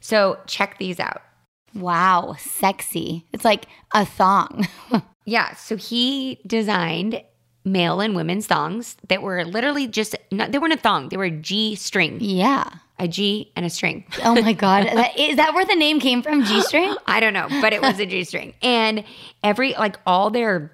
[0.00, 1.22] So check these out.
[1.74, 2.34] Wow.
[2.38, 3.26] Sexy.
[3.32, 4.66] It's like a thong.
[5.24, 7.22] Yeah, so he designed
[7.62, 11.24] male and women's thongs that were literally just not, they weren't a thong, they were
[11.24, 12.64] a G string, yeah.
[12.98, 14.06] a G and a string.
[14.24, 14.86] Oh my God.
[14.94, 16.44] That, is that where the name came from?
[16.46, 16.96] G string?
[17.06, 18.54] I don't know, but it was a G string.
[18.62, 19.04] And
[19.44, 20.72] every like all their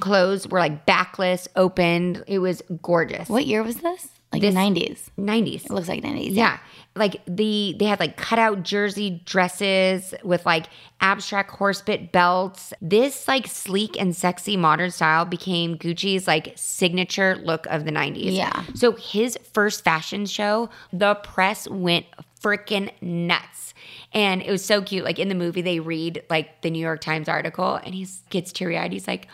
[0.00, 2.24] clothes were like backless, opened.
[2.26, 3.28] It was gorgeous.
[3.28, 4.08] What year was this?
[4.32, 5.10] Like This- 90s.
[5.16, 5.66] 90s.
[5.66, 6.34] It looks like 90s.
[6.34, 6.58] Yeah.
[6.96, 10.66] Like the they had like cutout jersey dresses with like
[11.00, 12.72] abstract horsebit belts.
[12.80, 18.36] This like sleek and sexy modern style became Gucci's like signature look of the 90s.
[18.36, 18.64] Yeah.
[18.74, 22.06] So his first fashion show, the press went
[22.40, 23.74] freaking nuts.
[24.12, 25.04] And it was so cute.
[25.04, 28.52] Like in the movie, they read like the New York Times article and he gets
[28.52, 28.92] teary eyed.
[28.92, 29.28] He's like,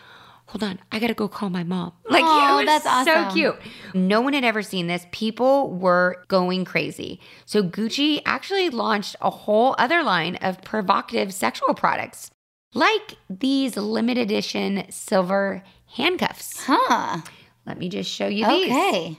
[0.52, 1.92] hold on, I gotta go call my mom.
[2.10, 3.34] Like, Aw, it was that's so awesome.
[3.34, 3.56] cute.
[3.94, 5.06] No one had ever seen this.
[5.10, 7.20] People were going crazy.
[7.46, 12.30] So Gucci actually launched a whole other line of provocative sexual products,
[12.74, 15.62] like these limited edition silver
[15.96, 16.64] handcuffs.
[16.66, 17.22] Huh.
[17.64, 18.70] Let me just show you these.
[18.70, 19.18] Okay.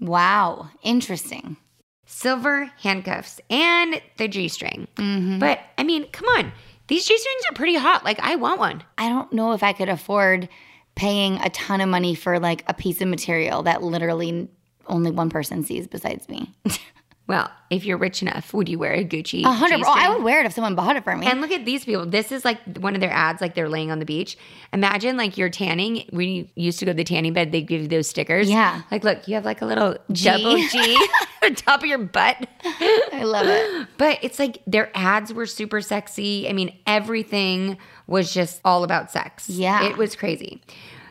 [0.00, 0.70] Wow.
[0.82, 1.58] Interesting.
[2.06, 4.88] Silver handcuffs and the G string.
[4.96, 5.38] Mm-hmm.
[5.38, 6.52] But I mean, come on.
[6.88, 8.04] These G strings are pretty hot.
[8.04, 8.82] Like, I want one.
[8.96, 10.48] I don't know if I could afford
[10.94, 14.48] paying a ton of money for like a piece of material that literally
[14.86, 16.54] only one person sees besides me.
[17.28, 19.42] Well, if you're rich enough, would you wear a Gucci?
[19.42, 19.80] A hundred.
[19.84, 21.26] Oh, I would wear it if someone bought it for me.
[21.26, 22.06] And look at these people.
[22.06, 24.38] This is like one of their ads, like they're laying on the beach.
[24.72, 26.08] Imagine like you're tanning.
[26.10, 28.48] When you used to go to the tanning bed, they give you those stickers.
[28.48, 28.82] Yeah.
[28.92, 30.24] Like, look, you have like a little G.
[30.24, 31.08] double G
[31.42, 32.48] on top of your butt.
[32.64, 33.88] I love it.
[33.98, 36.48] But it's like their ads were super sexy.
[36.48, 39.48] I mean, everything was just all about sex.
[39.48, 39.84] Yeah.
[39.84, 40.62] It was crazy.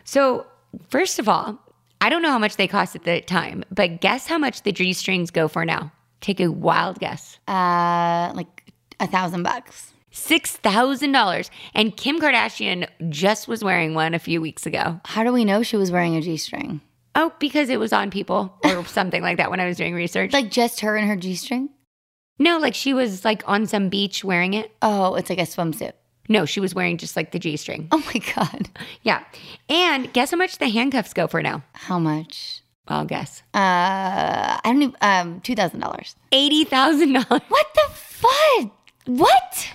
[0.06, 0.46] So,
[0.90, 1.60] first of all,
[2.00, 4.72] I don't know how much they cost at the time, but guess how much the
[4.72, 5.92] G strings go for now?
[6.26, 7.38] Take a wild guess.
[7.48, 9.94] Uh, like a thousand bucks.
[10.12, 11.50] $6,000.
[11.76, 15.00] And Kim Kardashian just was wearing one a few weeks ago.
[15.06, 16.82] How do we know she was wearing a G string?
[17.14, 20.34] Oh, because it was on people or something like that when I was doing research.
[20.34, 21.70] Like just her and her G string?
[22.40, 24.72] no, like she was like on some beach wearing it.
[24.82, 25.94] Oh, it's like a swimsuit.
[26.28, 27.88] No, she was wearing just like the G string.
[27.92, 28.68] Oh my god.
[29.04, 29.24] Yeah.
[29.70, 31.62] And guess how much the handcuffs go for now?
[31.74, 32.64] How much?
[32.88, 33.42] I'll guess.
[33.54, 34.96] Uh, I don't even.
[35.02, 36.16] Um, two thousand dollars.
[36.32, 38.72] $80,000 What the fuck?
[39.06, 39.70] What?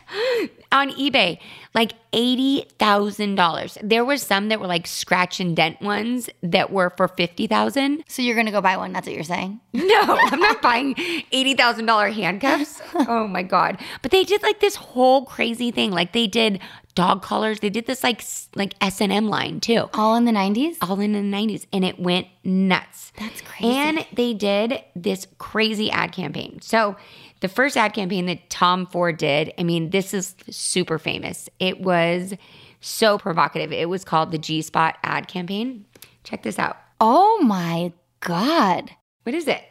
[0.73, 1.39] on eBay.
[1.75, 3.79] Like $80,000.
[3.83, 8.05] There was some that were like scratch and dent ones that were for 50,000.
[8.09, 8.93] So you're gonna go buy one?
[8.93, 9.61] That's what you're saying?
[9.73, 12.81] No, I'm not buying $80,000 handcuffs.
[12.95, 13.79] Oh my God.
[14.03, 15.91] But they did like this whole crazy thing.
[15.93, 16.61] Like they did
[16.95, 17.61] dog collars.
[17.61, 19.89] They did this like s- like S&M line too.
[19.95, 20.77] All in the '90s?
[20.83, 23.13] All in the 90s and it went nuts.
[23.19, 23.75] That's crazy.
[23.75, 26.61] And they did this crazy ad campaign.
[26.63, 26.97] So,
[27.41, 31.49] the first ad campaign that Tom Ford did, I mean, this is super famous.
[31.59, 32.35] It was
[32.81, 33.73] so provocative.
[33.73, 35.87] It was called the G Spot ad campaign.
[36.25, 36.77] Check this out.
[37.01, 38.91] Oh my god.
[39.25, 39.63] What is it?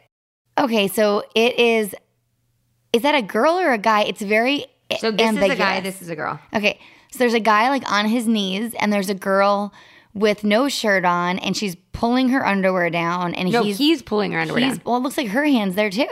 [0.58, 1.94] Okay, so it is.
[2.92, 4.02] Is that a girl or a guy?
[4.02, 4.66] It's very
[4.98, 5.52] So, this ambiguous.
[5.52, 6.40] is a guy, this is a girl.
[6.54, 6.78] Okay,
[7.12, 9.72] so there's a guy like on his knees, and there's a girl
[10.12, 14.32] with no shirt on, and she's pulling her underwear down, and No, he's, he's, pulling
[14.32, 14.82] her underwear he's down.
[14.84, 16.08] well, it looks like her hands there too.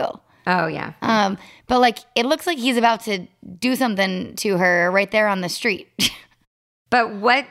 [0.51, 0.95] Oh, yeah.
[1.03, 1.37] Um,
[1.67, 3.27] but like it looks like he's about to
[3.61, 5.89] do something to her right there on the street.
[6.91, 7.45] But what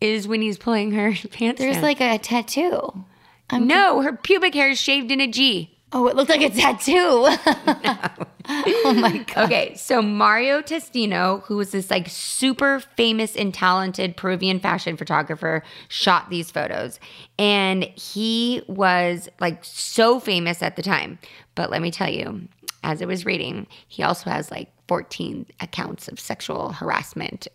[0.00, 1.82] is when he's pulling her pants There's down?
[1.84, 3.04] like a tattoo.
[3.52, 5.73] no, her pubic hair is shaved in a G.
[5.96, 6.92] Oh, it looked like a tattoo.
[8.46, 9.44] oh my god.
[9.44, 15.62] Okay, so Mario Testino, who was this like super famous and talented Peruvian fashion photographer,
[15.88, 16.98] shot these photos.
[17.38, 21.18] And he was like so famous at the time.
[21.54, 22.48] But let me tell you,
[22.82, 27.46] as I was reading, he also has like 14 accounts of sexual harassment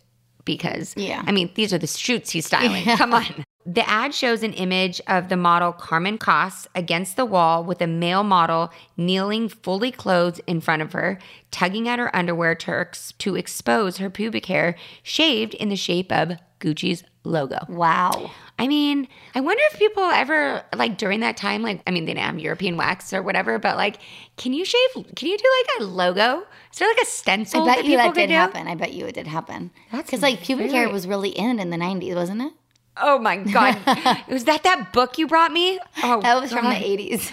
[0.46, 1.22] because, Yeah.
[1.26, 2.84] I mean, these are the shoots he's styling.
[2.96, 3.44] Come on.
[3.66, 7.86] The ad shows an image of the model Carmen Kass against the wall with a
[7.86, 11.18] male model kneeling fully clothed in front of her,
[11.50, 16.10] tugging at her underwear to, ex- to expose her pubic hair, shaved in the shape
[16.10, 17.58] of Gucci's logo.
[17.68, 18.30] Wow.
[18.58, 22.14] I mean, I wonder if people ever, like during that time, like, I mean, they
[22.14, 23.98] didn't have European wax or whatever, but like,
[24.38, 25.44] can you shave, can you do
[25.78, 26.46] like a logo?
[26.72, 28.32] Is there like a stencil I bet that you people that did do?
[28.34, 28.66] happen.
[28.68, 29.70] I bet you it did happen.
[29.92, 32.52] That's Because like pubic hair was really in in the 90s, wasn't it?
[32.96, 33.78] Oh my God.
[34.28, 35.78] was that that book you brought me?
[36.02, 37.32] Oh, That was from the 80s.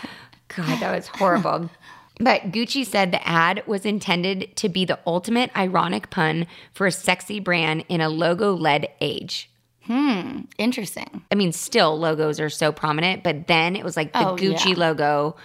[0.55, 1.69] God, that was horrible.
[2.19, 6.91] But Gucci said the ad was intended to be the ultimate ironic pun for a
[6.91, 9.51] sexy brand in a logo led age.
[9.83, 11.21] Hmm, interesting.
[11.31, 14.69] I mean, still logos are so prominent, but then it was like the Oh, Gucci
[14.71, 14.79] yeah.
[14.79, 15.35] logo.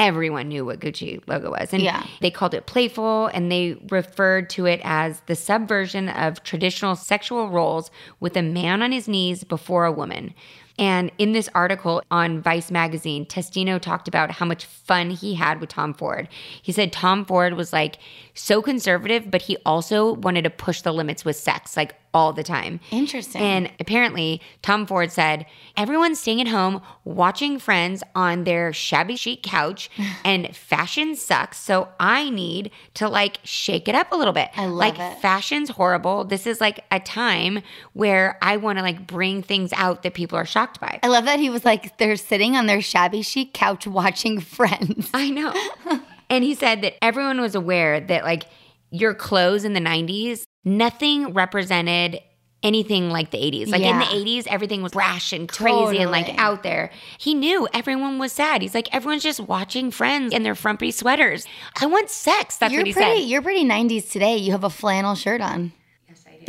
[0.00, 1.72] Everyone knew what Gucci logo was.
[1.74, 2.02] And Yeah.
[2.20, 7.50] they called it playful and they referred to it as the subversion of traditional sexual
[7.50, 10.32] roles with a man on his knees before a woman.
[10.78, 15.60] And in this article on Vice magazine, Testino talked about how much fun he had
[15.60, 16.26] with Tom Ford.
[16.62, 17.98] He said Tom Ford was like
[18.40, 22.42] so conservative, but he also wanted to push the limits with sex, like all the
[22.42, 22.80] time.
[22.90, 23.40] Interesting.
[23.40, 29.42] And apparently, Tom Ford said, Everyone's staying at home watching friends on their shabby chic
[29.42, 29.90] couch,
[30.24, 31.58] and fashion sucks.
[31.58, 34.50] So I need to like shake it up a little bit.
[34.56, 35.20] I love like, it.
[35.20, 36.24] fashion's horrible.
[36.24, 37.60] This is like a time
[37.92, 40.98] where I want to like bring things out that people are shocked by.
[41.02, 45.10] I love that he was like, they're sitting on their shabby chic couch watching Friends.
[45.14, 45.54] I know.
[46.30, 48.44] and he said that everyone was aware that like
[48.90, 52.20] your clothes in the 90s, nothing represented
[52.62, 53.68] anything like the 80s.
[53.68, 56.90] Like in the 80s, everything was brash and crazy and like out there.
[57.18, 58.62] He knew everyone was sad.
[58.62, 61.46] He's like, everyone's just watching friends in their frumpy sweaters.
[61.80, 62.58] I want sex.
[62.58, 63.20] That's you're what he pretty.
[63.22, 63.28] said.
[63.28, 64.36] You're pretty 90s today.
[64.36, 65.72] You have a flannel shirt on.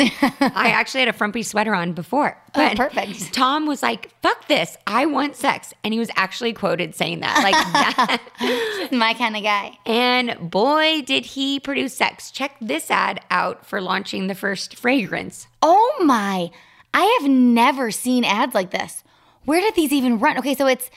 [0.40, 2.38] I actually had a frumpy sweater on before.
[2.38, 3.34] Oh, But perfect.
[3.34, 4.78] Tom was like, fuck this.
[4.88, 5.74] I want sex.
[5.84, 7.42] And he was actually quoted saying that.
[7.44, 7.54] Like
[8.40, 8.90] that.
[8.92, 9.78] My kind of guy.
[9.86, 12.32] And boy, did he produce sex.
[12.32, 15.48] Check this ad out for launching the first fragrance.
[15.62, 16.50] Oh my!
[16.94, 19.04] I have never seen ads like this.
[19.46, 20.38] Where did these even run?
[20.38, 20.90] Okay, so it's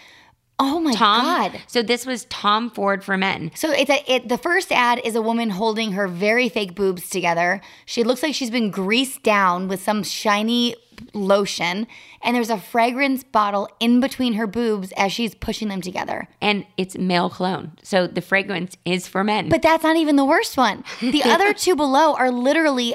[0.59, 1.24] Oh my Tom.
[1.24, 1.61] god.
[1.66, 3.50] So this was Tom Ford for men.
[3.55, 7.09] So it's a it the first ad is a woman holding her very fake boobs
[7.11, 7.61] together.
[7.86, 10.76] She looks like she's been greased down with some shiny
[11.12, 11.88] lotion
[12.22, 16.28] and there's a fragrance bottle in between her boobs as she's pushing them together.
[16.40, 17.72] And it's male cologne.
[17.82, 19.48] So the fragrance is for men.
[19.48, 20.84] But that's not even the worst one.
[21.00, 22.94] The other two below are literally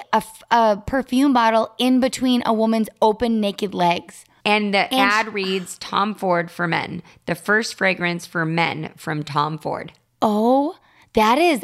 [0.49, 4.23] a perfume bottle in between a woman's open naked legs.
[4.45, 7.01] And the ad reads Tom Ford for men.
[7.25, 9.91] The first fragrance for men from Tom Ford.
[10.21, 10.77] Oh,
[11.13, 11.61] that is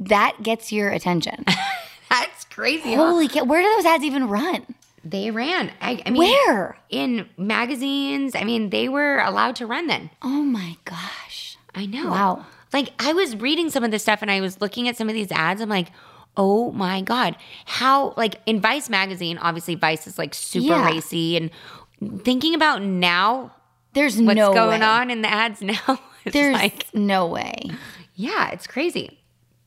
[0.00, 1.44] that gets your attention.
[2.10, 2.94] That's crazy.
[2.94, 3.10] huh?
[3.10, 3.44] Holy cow!
[3.44, 4.64] Where do those ads even run?
[5.04, 5.70] They ran.
[5.80, 6.76] I, I mean, Where?
[6.90, 8.34] In magazines.
[8.34, 10.10] I mean, they were allowed to run then.
[10.22, 11.56] Oh my gosh!
[11.74, 12.10] I know.
[12.10, 12.46] Wow.
[12.72, 15.14] Like I was reading some of this stuff and I was looking at some of
[15.14, 15.60] these ads.
[15.60, 15.88] I'm like,
[16.36, 17.36] oh my God.
[17.64, 20.86] How like in Vice magazine, obviously Vice is like super Yeah.
[20.86, 21.50] racy and
[22.22, 23.54] thinking about now
[23.94, 24.86] There's what's no going way.
[24.86, 26.00] on in the ads now.
[26.24, 27.54] It's There's like no way.
[28.14, 29.18] Yeah, it's crazy.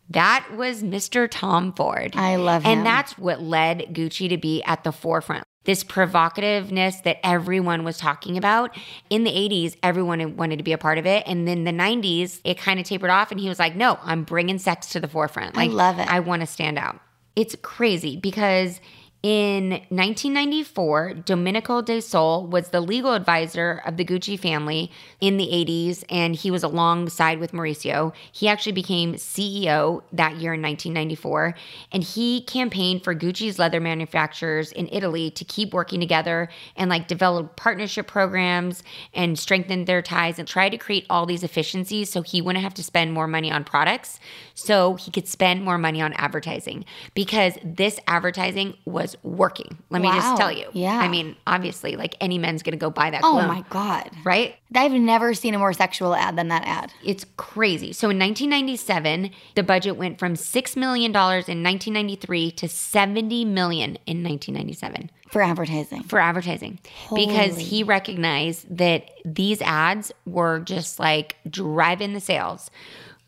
[0.09, 1.27] That was Mr.
[1.31, 2.13] Tom Ford.
[2.15, 2.79] I love him.
[2.79, 5.45] And that's what led Gucci to be at the forefront.
[5.63, 8.75] This provocativeness that everyone was talking about.
[9.09, 11.23] In the 80s, everyone wanted to be a part of it.
[11.27, 13.31] And then the 90s, it kind of tapered off.
[13.31, 15.57] And he was like, no, I'm bringing sex to the forefront.
[15.57, 16.11] I love it.
[16.11, 16.99] I want to stand out.
[17.35, 18.81] It's crazy because
[19.23, 25.45] in 1994, Domenico De Sole was the legal advisor of the Gucci family in the
[25.45, 28.13] 80s, and he was alongside with Maurizio.
[28.31, 31.53] He actually became CEO that year in 1994,
[31.91, 37.07] and he campaigned for Gucci's leather manufacturers in Italy to keep working together and like
[37.07, 38.81] develop partnership programs
[39.13, 42.73] and strengthen their ties and try to create all these efficiencies so he wouldn't have
[42.73, 44.19] to spend more money on products,
[44.55, 49.77] so he could spend more money on advertising because this advertising was working.
[49.89, 50.15] Let me Wow.
[50.15, 50.67] just tell you.
[50.73, 50.97] Yeah.
[50.99, 53.47] I mean, obviously, like any man's gonna go buy that Oh cologne.
[53.47, 54.09] my god!
[54.23, 54.55] Right?
[54.73, 56.93] I've never seen a more sexual ad than that ad.
[57.03, 57.91] It's crazy.
[57.93, 64.23] So in 1997, the budget went from $6 million in 1993 to 70 million in
[64.23, 66.03] 1997 For advertising.
[66.03, 66.79] for advertising
[67.13, 72.71] because he recognized that these ads were just like driving the sales.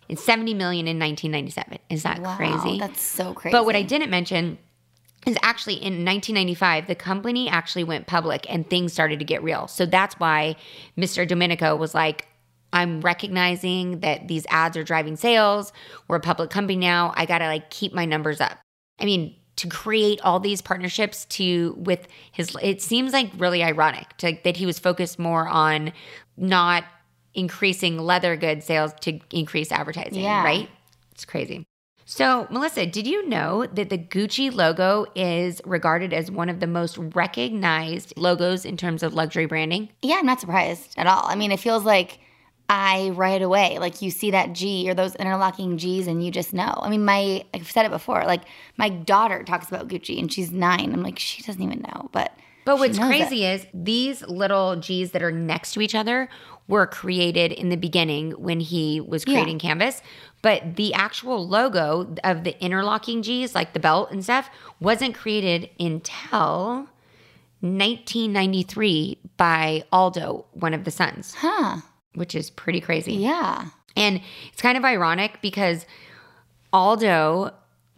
[0.09, 1.79] It's 70 million in 1997.
[1.89, 2.77] Is that Wow, crazy?
[2.79, 3.53] That's so crazy.
[3.53, 4.57] But what I didn't mention
[5.25, 9.67] is actually in 1995, the company actually went public and things started to get real.
[9.67, 10.55] So that's why
[10.97, 11.27] Mr.
[11.27, 12.27] Domenico was like,
[12.73, 15.71] I'm recognizing that these ads are driving sales.
[16.07, 17.13] We're a public company now.
[17.15, 18.57] I got to like keep my numbers up.
[18.99, 24.17] I mean, to create all these partnerships to with his it seems like really ironic
[24.17, 25.93] to, that he was focused more on
[26.35, 26.83] not
[27.35, 30.43] increasing leather goods sales to increase advertising, Yeah.
[30.43, 30.69] right?
[31.11, 31.65] It's crazy.
[32.05, 36.67] So, Melissa, did you know that the Gucci logo is regarded as one of the
[36.67, 39.89] most recognized logos in terms of luxury branding?
[40.01, 41.23] yeah, I'm not surprised at all.
[41.25, 42.19] I mean, it feels like
[42.69, 46.53] I right away like you see that G or those interlocking G's and you just
[46.53, 46.73] know.
[46.81, 48.23] I mean, my I've said it before.
[48.25, 48.43] Like
[48.77, 50.93] my daughter talks about Gucci and she's nine.
[50.93, 52.31] I'm like, she doesn't even know, but
[52.65, 56.29] But what's crazy is these little G's that are next to each other
[56.67, 59.33] were created in the beginning when he was Yeah.
[59.35, 60.01] creating Canvas.
[60.41, 64.49] But the actual logo of the interlocking G's, like the belt and stuff,
[64.79, 66.87] wasn't created until
[67.61, 71.77] 1993 by Aldo, one of the sons, Huh?
[72.15, 73.13] which is pretty crazy.
[73.13, 73.65] Yeah.
[73.95, 75.85] And it's kind of ironic because
[76.71, 77.53] Aldo,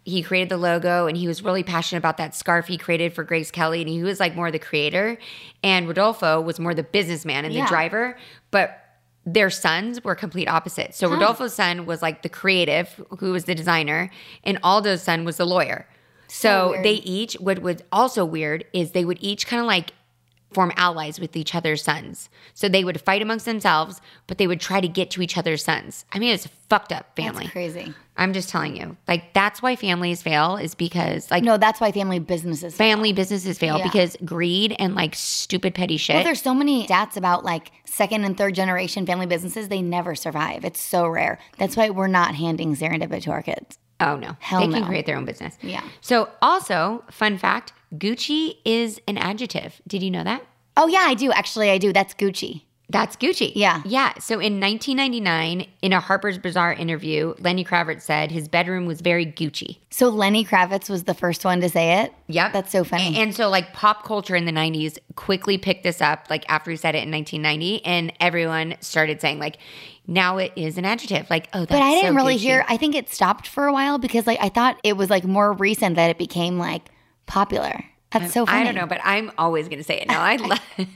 [0.06, 3.24] he created the logo and he was really passionate about that scarf he created for
[3.24, 3.80] Grace Kelly.
[3.80, 5.18] And he was like more the creator.
[5.64, 7.64] And Rodolfo was more the businessman and Yeah.
[7.64, 8.16] the driver.
[8.52, 8.82] But
[9.26, 10.96] their sons were complete opposites.
[10.96, 14.08] So Rodolfo's son was like the creative, who was the designer,
[14.44, 15.88] and Aldo's son was the lawyer.
[16.28, 16.84] So, weird.
[16.84, 19.90] they each, what was also weird is they would each kind of like
[20.52, 22.28] form allies with each other's sons.
[22.54, 25.64] So they would fight amongst themselves, but they would try to get to each other's
[25.64, 26.04] sons.
[26.12, 27.44] I mean, it's a fucked up family.
[27.46, 27.94] That's crazy.
[28.18, 28.96] I'm just telling you.
[29.06, 32.74] Like that's why families fail is because like No, that's why family businesses.
[32.74, 33.84] family businesses fail Yeah.
[33.84, 36.14] because greed and like stupid petty shit.
[36.16, 39.68] Well, there's so many stats about like second and third generation family businesses.
[39.68, 40.64] They never survive.
[40.64, 41.38] It's so rare.
[41.58, 43.78] That's why we're not handing serendipity to our kids.
[44.00, 44.36] oh no.
[44.40, 44.86] Hell they can no.
[44.86, 45.56] create their own business.
[45.62, 45.82] Yeah.
[46.00, 49.80] So also, fun fact, Gucci is an adjective.
[49.86, 50.42] Did you know that?
[50.76, 51.32] Oh yeah, I do.
[51.32, 51.92] Actually, I do.
[51.92, 52.62] That's Gucci.
[52.88, 53.50] That's Gucci.
[53.56, 53.82] Yeah.
[53.84, 54.14] Yeah.
[54.18, 59.26] So in 1999, in a Harper's Bazaar interview, Lenny Kravitz said his bedroom was very
[59.26, 59.78] Gucci.
[59.90, 62.12] So Lenny Kravitz was the first one to say it.
[62.28, 62.52] Yep.
[62.52, 63.16] That's so funny.
[63.16, 66.76] And so, like, pop culture in the 90s quickly picked this up, like, after he
[66.76, 69.58] said it in 1990, and everyone started saying, like,
[70.06, 71.28] now it is an adjective.
[71.28, 72.40] Like, oh, that's but I didn't really Gucci.
[72.40, 72.64] hear.
[72.68, 75.52] I think it stopped for a while because like I thought it was like more
[75.52, 76.88] recent that it became like
[77.26, 77.84] popular.
[78.20, 78.60] That's so funny.
[78.60, 80.08] I don't know, but I'm always going to say it.
[80.08, 80.36] No, I
[80.78, 80.88] love,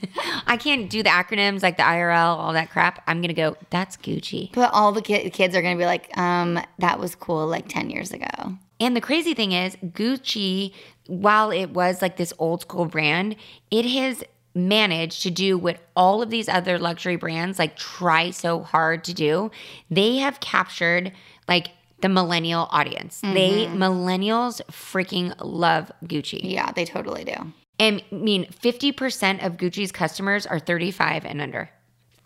[0.47, 3.03] I can't do the acronyms like the IRL, all that crap.
[3.07, 4.51] I'm going to go, that's Gucci.
[4.53, 7.67] But all the ki- kids are going to be like, um, that was cool like
[7.67, 8.57] 10 years ago.
[8.79, 10.73] And the crazy thing is, Gucci,
[11.07, 13.35] while it was like this old school brand,
[13.69, 18.61] it has managed to do what all of these other luxury brands like try so
[18.61, 19.51] hard to do.
[19.89, 21.11] They have captured
[21.47, 21.69] like
[22.01, 23.21] the millennial audience.
[23.21, 23.81] They mm-hmm.
[23.81, 26.39] millennials freaking love Gucci.
[26.43, 27.53] Yeah, they totally do.
[27.79, 31.69] And I mean, 50% of Gucci's customers are 35 and under.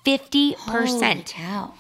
[0.05, 0.55] 50%.
[0.57, 1.73] Holy cow.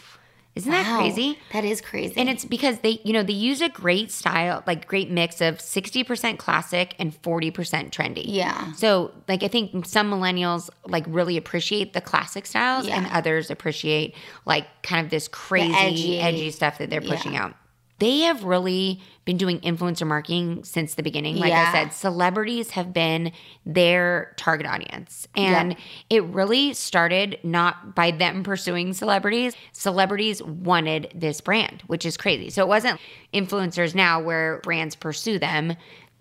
[0.55, 1.37] Isn't that crazy?
[1.51, 2.13] That is crazy.
[2.15, 5.57] And it's because they, you know, they use a great style, like great mix of
[5.57, 7.51] 60% classic and 40%
[7.91, 8.23] trendy.
[8.25, 8.71] Yeah.
[8.71, 14.15] So, like, I think some millennials like really appreciate the classic styles, and others appreciate
[14.45, 17.45] like kind of this crazy, edgy- edgy, stuff that they're pushing Yeah.
[17.47, 17.55] out.
[17.99, 21.37] They have really been doing influencer marketing since the beginning.
[21.37, 21.69] Like Yeah.
[21.69, 23.31] I said, celebrities have been
[23.65, 25.27] their target audience.
[25.35, 25.79] And Yep.
[26.09, 29.55] it really started not by them pursuing celebrities.
[29.71, 32.49] Celebrities wanted this brand, which is crazy.
[32.49, 32.99] So it wasn't
[33.33, 35.75] influencers now where brands pursue them.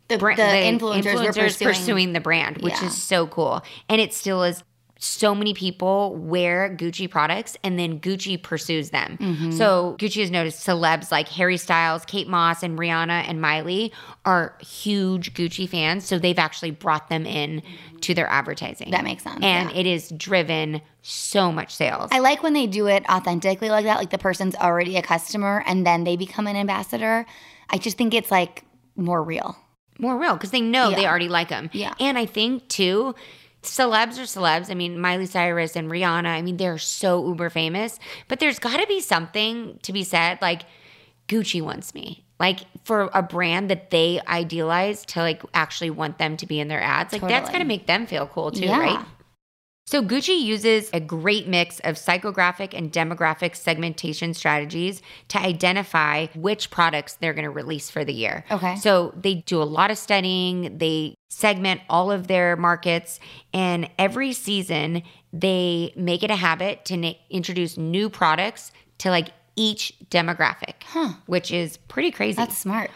[0.08, 2.12] the, Bra- the influencers, were pursuing.
[2.12, 2.88] the brand, which Yeah.
[2.88, 3.62] is so cool.
[3.88, 4.62] And it still is
[4.98, 9.18] so many people wear Gucci products and then Gucci pursues them.
[9.20, 9.50] Mm-hmm.
[9.50, 13.92] So Gucci has noticed celebs like Harry Styles, Kate Moss, and Rihanna and Miley
[14.24, 16.04] are huge Gucci fans.
[16.06, 17.62] So they've actually brought them in
[18.00, 18.92] to their advertising.
[18.92, 19.76] That makes sense, And yeah.
[19.76, 22.08] it is driven so much sales.
[22.12, 25.62] I like when they do it authentically like that, like the person's already a customer
[25.66, 27.26] and then they become an ambassador.
[27.68, 28.64] I just think it's like
[28.96, 29.56] more real.
[29.98, 31.70] more real because they know they already like them.
[31.72, 31.94] Yeah.
[32.00, 33.14] And I think too,
[33.64, 34.70] celebs are celebs.
[34.70, 37.98] I mean, Miley Cyrus and Rihanna, I mean, they're so uber famous,
[38.28, 40.62] but there's got to be something to be said like
[41.28, 42.24] Gucci wants me.
[42.40, 46.68] Like for a brand that they idealize to like actually want them to be in
[46.68, 48.78] their ads, like that's gonna make them feel cool too, Yeah.
[48.78, 49.06] right?
[49.86, 56.70] So Gucci uses a great mix of psychographic and demographic segmentation strategies to identify which
[56.70, 58.44] products they're going to release for the year.
[58.50, 58.76] Okay.
[58.76, 63.20] So they do a lot of studying, they segment all of their markets,
[63.52, 65.02] and every season
[65.34, 71.10] they make it a habit to na- introduce new products to like each demographic, huh.
[71.26, 72.90] which is pretty crazy That's smart.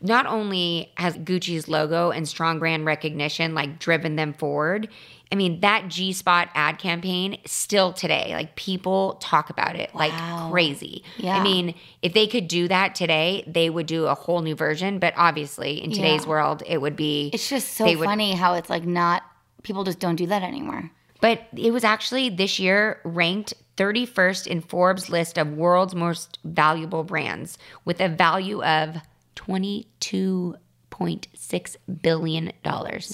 [0.00, 4.88] not only has Gucci's logo and strong brand recognition like driven them forward,
[5.32, 10.12] I mean, that G Spot ad campaign still today, like people talk about it like
[10.50, 11.04] crazy.
[11.18, 11.36] Yeah.
[11.36, 14.98] I mean, if they could do that today, they would do a whole new version.
[14.98, 16.30] But obviously, in today's Yeah.
[16.30, 17.30] world, it would be.
[17.32, 19.22] It's just so they would- funny how it's like not
[19.62, 20.90] people just don't do that anymore.
[21.20, 27.04] But it was actually this year ranked 31st in Forbes' list of world's most valuable
[27.04, 28.96] brands with a value of
[29.36, 32.52] $22.6 billion.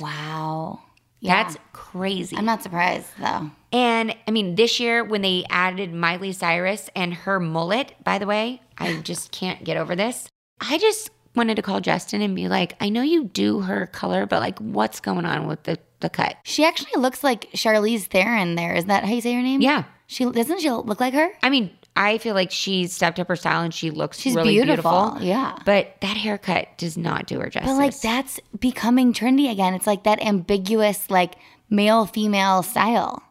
[0.00, 0.80] Wow.
[1.26, 1.42] Yeah.
[1.42, 2.36] That's crazy.
[2.36, 3.50] I'm not surprised though.
[3.72, 8.26] and I mean, this year when they added Miley Cyrus and her mullet, by the
[8.26, 10.28] way, I just can't get over this.
[10.60, 14.26] I just wanted to call Justin and be like, I know you do her color,
[14.26, 16.36] but like, what's going on with the, the cut?
[16.44, 18.74] She actually looks like Charlize Theron there.
[18.74, 19.60] Is that how you say her name?
[19.60, 19.84] Yeah.
[20.06, 21.30] She doesn't she look like her?
[21.42, 24.50] I mean, I feel like she's stepped up her style and she looks She's really
[24.50, 24.90] beautiful.
[25.12, 25.26] beautiful.
[25.26, 25.56] Yeah.
[25.64, 27.70] But that haircut does not do her justice.
[27.70, 29.74] But like that's becoming trendy again.
[29.74, 31.36] It's like that ambiguous like
[31.70, 33.22] male female style.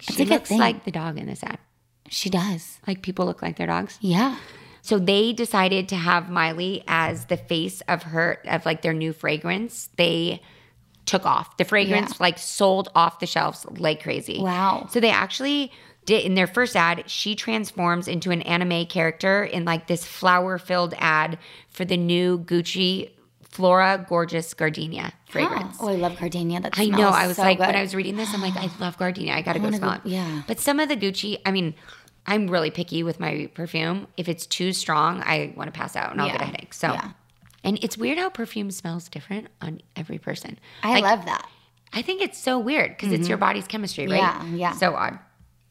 [0.00, 1.58] she like looks like the dog in this ad.
[2.08, 2.78] She does.
[2.86, 3.96] Like people look like their dogs.
[4.00, 4.36] Yeah.
[4.82, 9.12] So they decided to have Miley as the face of her of like their new
[9.12, 9.88] fragrance.
[9.96, 10.42] They
[11.06, 11.56] took off.
[11.56, 12.16] The fragrance Yeah.
[12.20, 14.40] like sold off the shelves like crazy.
[14.40, 14.86] Wow.
[14.90, 15.70] So they actually
[16.06, 20.94] did in their first ad, she transforms into an anime character in like this flower-filled
[20.98, 21.38] ad
[21.68, 23.10] for the new Gucci
[23.42, 25.76] Flora Gorgeous Gardenia fragrance.
[25.80, 26.60] Oh, I love Gardenia.
[26.60, 27.08] That I know.
[27.08, 27.74] I was so like, when.
[27.74, 29.34] I was reading this, I'm like, I love Gardenia.
[29.34, 30.00] I got to go smell go- it.
[30.06, 30.42] yeah.
[30.46, 31.74] But some of the Gucci, I mean,
[32.26, 34.06] I'm really picky with my perfume.
[34.16, 36.72] If it's too strong, I want to pass out and I'll get a headache.
[36.74, 37.10] So, Yeah.
[37.64, 40.58] and it's weird how perfume smells different on every person.
[40.82, 41.48] I Like, love that.
[41.92, 44.20] I think it's so weird because it's your body's chemistry, right?
[44.22, 44.56] Mm-hmm.
[44.56, 44.72] Yeah, yeah.
[44.76, 45.18] So odd.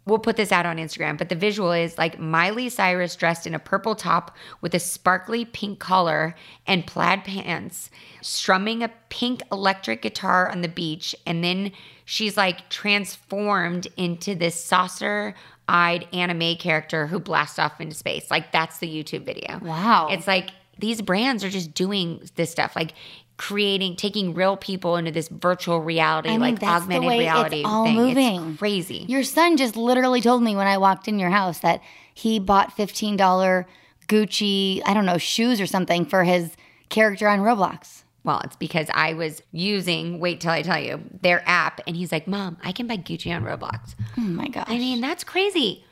[0.06, 3.54] We'll put this out on Instagram, but the visual is like Miley Cyrus dressed in
[3.54, 6.34] a purple top with a sparkly pink collar
[6.66, 7.92] and plaid pants,
[8.22, 11.16] strumming a pink electric guitar on the beach.
[11.28, 11.72] And then
[12.06, 15.36] she's like transformed into this saucer
[15.68, 18.32] eyed anime character who blasts off into space.
[18.32, 19.60] Like that's the YouTube video.
[19.60, 20.08] Wow.
[20.10, 22.94] It's like these brands are just doing this stuff, like
[23.40, 27.16] creating, taking real people into this virtual reality, I mean, like that's the augmented way
[27.16, 27.96] it's reality all thing.
[27.96, 28.50] moving.
[28.52, 29.06] It's crazy.
[29.08, 31.82] Your son just literally told me when I walked in your house that
[32.14, 33.66] he bought $15
[34.08, 36.52] Gucci, I don't know, shoes or something for his
[36.90, 38.04] character on Roblox.
[38.24, 41.80] well, it's because I was using, wait till I tell you, their app.
[41.88, 43.96] And he's like, Mom, I can buy Gucci on Roblox.
[44.18, 44.66] Oh my gosh.
[44.68, 45.86] I mean, that's crazy.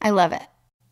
[0.00, 0.42] I love it.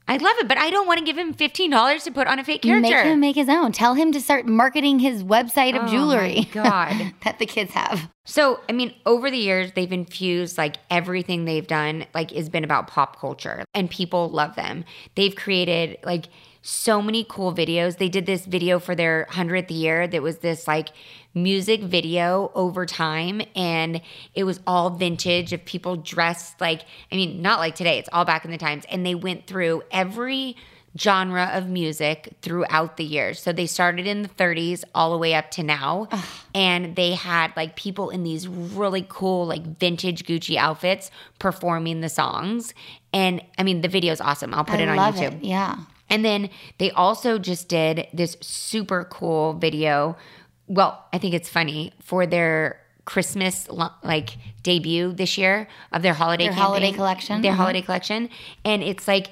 [0.09, 2.45] I love it, but I don't want to give him $15 to put on a
[2.45, 2.89] fake character.
[2.89, 3.73] Make him make his own.
[3.73, 6.49] Tell him to start marketing his website of Oh my jewelry.
[6.53, 7.13] God.
[7.25, 8.09] that the kids have.
[8.25, 12.63] So, I mean, over the years, they've infused like everything they've done, like, has been
[12.65, 14.85] about pop culture and people love them.
[15.17, 16.27] They've created like
[16.67, 17.99] so many cool videos.
[17.99, 20.89] They did this video for their 100th year that was this like
[21.33, 23.41] music video over time.
[23.55, 24.01] And
[24.35, 28.25] it was all vintage of people dressed like, I mean, not like today, it's all
[28.25, 28.85] back in the times.
[28.91, 30.57] And they went through every
[30.99, 33.39] genre of music throughout the years.
[33.39, 36.09] So they started in the 30s all the way up to now.
[36.53, 42.09] And they had like people in these really cool, like vintage Gucci outfits performing the
[42.09, 42.75] songs.
[43.13, 44.53] And I mean, the video is awesome.
[44.53, 45.35] I'll put I it on YouTube.
[45.35, 45.45] it.
[45.45, 45.77] Yeah.
[46.09, 50.17] And then they also just did this super cool video.
[50.69, 53.69] Well, I think it's funny for their Christmas
[54.03, 57.41] like debut this year of their holiday Their campaign, holiday collection?
[57.43, 57.63] Their Uh-huh.
[57.63, 58.31] holiday collection,
[58.65, 59.29] and it's like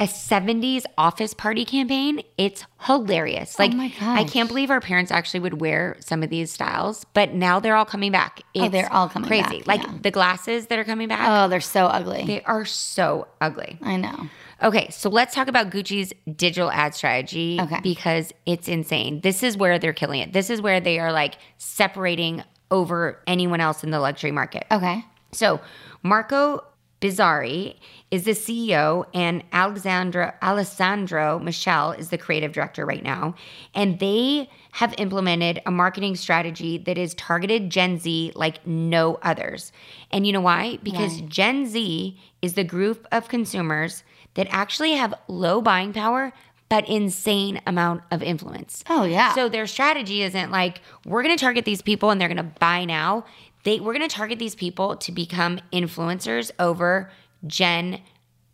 [0.00, 2.22] a 70s office party campaign.
[2.36, 3.56] It's hilarious.
[3.58, 6.52] Oh like Oh my I can't believe our parents actually would wear some of these
[6.52, 8.40] styles, but now they're all coming back.
[8.54, 9.58] It's Oh, they're all coming crazy.
[9.58, 9.94] back, Like yeah.
[10.02, 12.24] the glasses that are coming back, Oh, they're so ugly.
[12.26, 13.78] they are so ugly.
[13.82, 14.28] I know.
[14.62, 17.80] Okay, so let's talk about Gucci's digital ad strategy Okay.
[17.82, 19.20] because it's insane.
[19.20, 20.32] This is where they're killing it.
[20.32, 24.64] This is where they are like separating over anyone else in the luxury market.
[24.70, 25.04] Okay.
[25.32, 25.60] So,
[26.02, 26.62] Marco
[27.00, 27.76] Bizzarri
[28.10, 33.34] is the CEO and Alexandra Alessandro Michele is the creative director right now,
[33.74, 39.72] and they have implemented a marketing strategy that is targeted Gen Z like no others.
[40.10, 40.78] And you know why?
[40.82, 41.28] Because Why?
[41.28, 44.02] Gen Z is the group of consumers
[44.34, 46.32] that actually have low buying power
[46.68, 48.84] but insane amount of influence.
[48.88, 49.34] Oh, yeah.
[49.34, 52.42] So their strategy isn't like we're going to target these people and they're going to
[52.42, 53.24] buy now.
[53.64, 57.10] They we're going to target these people to become influencers over
[57.46, 58.00] Gen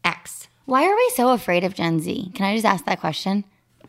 [0.04, 0.48] X.
[0.64, 2.32] Why are we so afraid of Gen Z?
[2.34, 3.44] Can I just ask that question?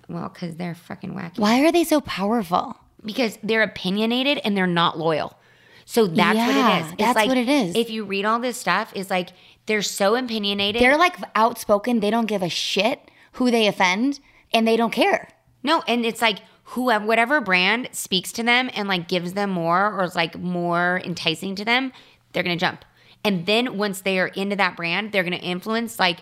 [0.07, 1.39] Well, cuz they're freaking wacky.
[1.39, 2.78] Why are they so powerful?
[3.03, 5.38] Because they're opinionated and they're not loyal.
[5.86, 6.91] So that's what it is.
[6.93, 7.76] It's that's like, what it is.
[7.76, 9.30] If you read all this stuff, it's like
[9.68, 10.82] they're so opinionated.
[10.82, 11.99] They're like outspoken.
[11.99, 14.20] They don't give a shit who they offend
[14.53, 15.30] and they don't care.
[15.63, 16.39] No, and it's like
[16.70, 21.01] whoever whatever brand speaks to them and like gives them more or is like more
[21.03, 21.91] enticing to them,
[22.34, 22.84] they're gonna jump.
[23.24, 26.20] And then once they are into that brand, they're gonna influence like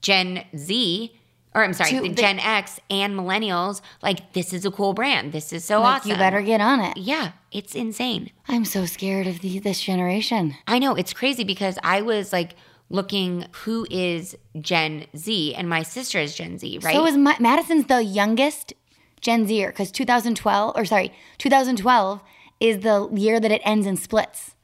[0.00, 1.16] Gen Z
[1.54, 5.32] or I'm sorry, the Gen X and millennials, like this is a cool brand.
[5.32, 6.12] This is so Like, awesome.
[6.12, 6.96] You better get on it.
[6.96, 8.30] Yeah, it's insane.
[8.46, 10.54] I'm so scared of the, this generation.
[10.68, 12.54] I know it's crazy because I was like
[12.88, 16.94] looking who is Gen Z and my sister is Gen Z, right?
[16.94, 18.72] So is Ma- Madison's the youngest
[19.20, 22.20] Gen Zer because 2012 or sorry 2012
[22.60, 24.54] is the year that it ends in splits.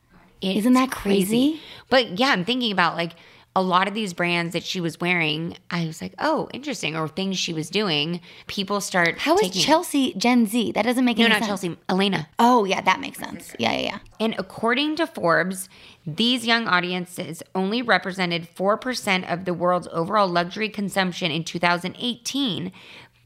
[0.43, 1.61] It's Isn't that crazy?
[1.89, 3.13] But yeah, I'm thinking about like
[3.55, 5.57] a lot of these brands that she was wearing.
[5.71, 8.21] I was like, oh, interesting, or things she was doing.
[8.47, 9.17] People start.
[9.17, 10.73] How is taking, Chelsea Gen Z?
[10.73, 11.63] That doesn't make No, any not sense.
[11.63, 11.77] Chelsea.
[11.89, 12.29] Elena.
[12.39, 13.57] Oh yeah, that makes sense.
[13.59, 13.99] Yeah, yeah, yeah.
[14.21, 15.71] And according to Forbes,
[16.07, 22.73] these young audiences only represented 4% of the world's overall luxury consumption in 2018,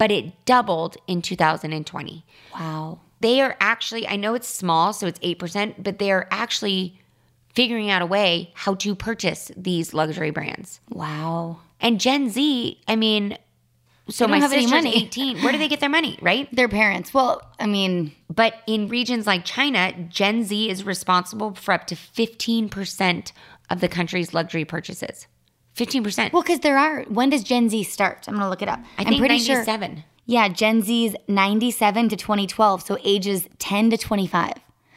[0.01, 2.25] but it doubled in 2020.
[2.55, 3.01] Wow.
[3.21, 6.99] They are actually, I know it's small, so it's 8%, but they are actually
[7.55, 10.81] figuring out a way how to purchase these luxury brands.
[10.89, 11.59] Wow.
[11.81, 13.37] And Gen Z, I mean,
[14.09, 15.05] so my have sister's money.
[15.05, 15.43] 18.
[15.43, 16.49] Where do they get their money, right?
[16.57, 17.13] Their parents.
[17.13, 21.95] Well, I mean, But in regions like China, Gen Z is responsible for up to
[21.95, 23.33] 15%
[23.69, 25.27] of the country's luxury purchases.
[25.77, 26.33] 15%.
[26.33, 27.03] well, because there are.
[27.05, 28.27] When does Gen Z start?
[28.29, 28.81] I'm gonna look it up.
[28.99, 29.57] I am think pretty sure.
[29.65, 30.05] 97.
[30.27, 34.53] Yeah, Gen Z's 97 to 2012, so ages 10 to 25.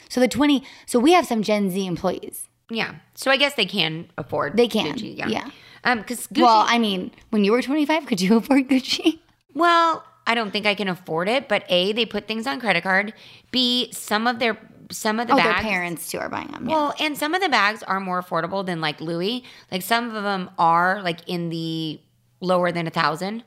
[0.10, 0.64] So the 20.
[0.86, 2.48] So we have some Gen Z employees.
[2.70, 2.96] Yeah.
[3.16, 5.18] So I guess they can afford They can, Gucci.
[5.18, 5.50] yeah.
[5.84, 9.20] Um, because Gucci, Well, I mean, when you were 25, could you afford Gucci?
[9.54, 12.84] Well, I don't think I can afford it, but A, they put things on credit
[12.84, 13.14] card.
[13.52, 14.58] B, some of their
[14.92, 16.68] some of the Oh, bags their parents too are buying them.
[16.68, 16.76] Yeah.
[16.76, 19.44] Well, and some of the bags are more affordable than like Louis.
[19.72, 22.00] Like some of them are like in the
[22.40, 23.44] lower than a thousand.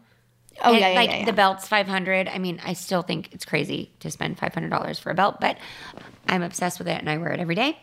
[0.62, 1.24] oh And, yeah, yeah, like yeah, yeah.
[1.26, 2.28] the belt's five hundred.
[2.28, 5.40] I mean, I still think it's crazy to spend five hundred dollars for a belt,
[5.40, 5.58] but
[6.28, 7.78] I'm obsessed with it and I wear it every day.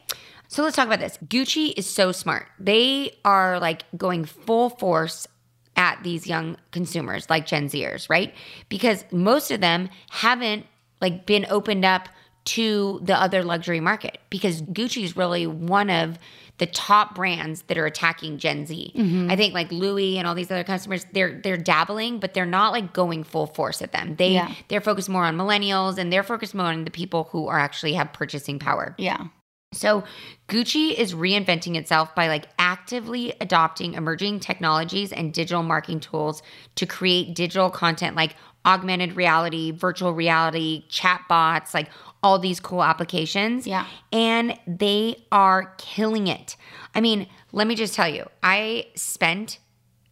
[0.47, 1.18] So let's talk about this.
[1.26, 2.47] Gucci is so smart.
[2.60, 5.28] They are like going full force
[5.76, 8.34] at these young consumers, like Gen Zers, right?
[8.70, 10.68] Because most of them haven't
[11.01, 12.08] like been opened up
[12.46, 16.18] to the other luxury market because Gucci is really one of
[16.60, 18.91] the top brands that are attacking Gen Z.
[18.96, 19.32] Mm-hmm.
[19.32, 22.72] I think like Louis and all these other customers, they're they're dabbling, but they're not
[22.74, 24.16] like going full force at them.
[24.18, 24.54] They Yeah.
[24.68, 27.94] they're focused more on millennials and they're focused more on the people who are actually
[27.94, 28.94] have purchasing power.
[28.98, 29.28] Yeah.
[29.74, 30.04] So
[30.48, 36.44] Gucci is reinventing itself by like actively adopting emerging technologies and digital marketing tools
[36.76, 38.36] to create digital content like
[38.66, 41.89] augmented reality, virtual reality, chatbots, like
[42.24, 43.68] all these cool applications.
[43.68, 43.86] Yeah.
[44.12, 46.56] And they are killing it.
[46.96, 49.60] I mean, let me just tell you, I spent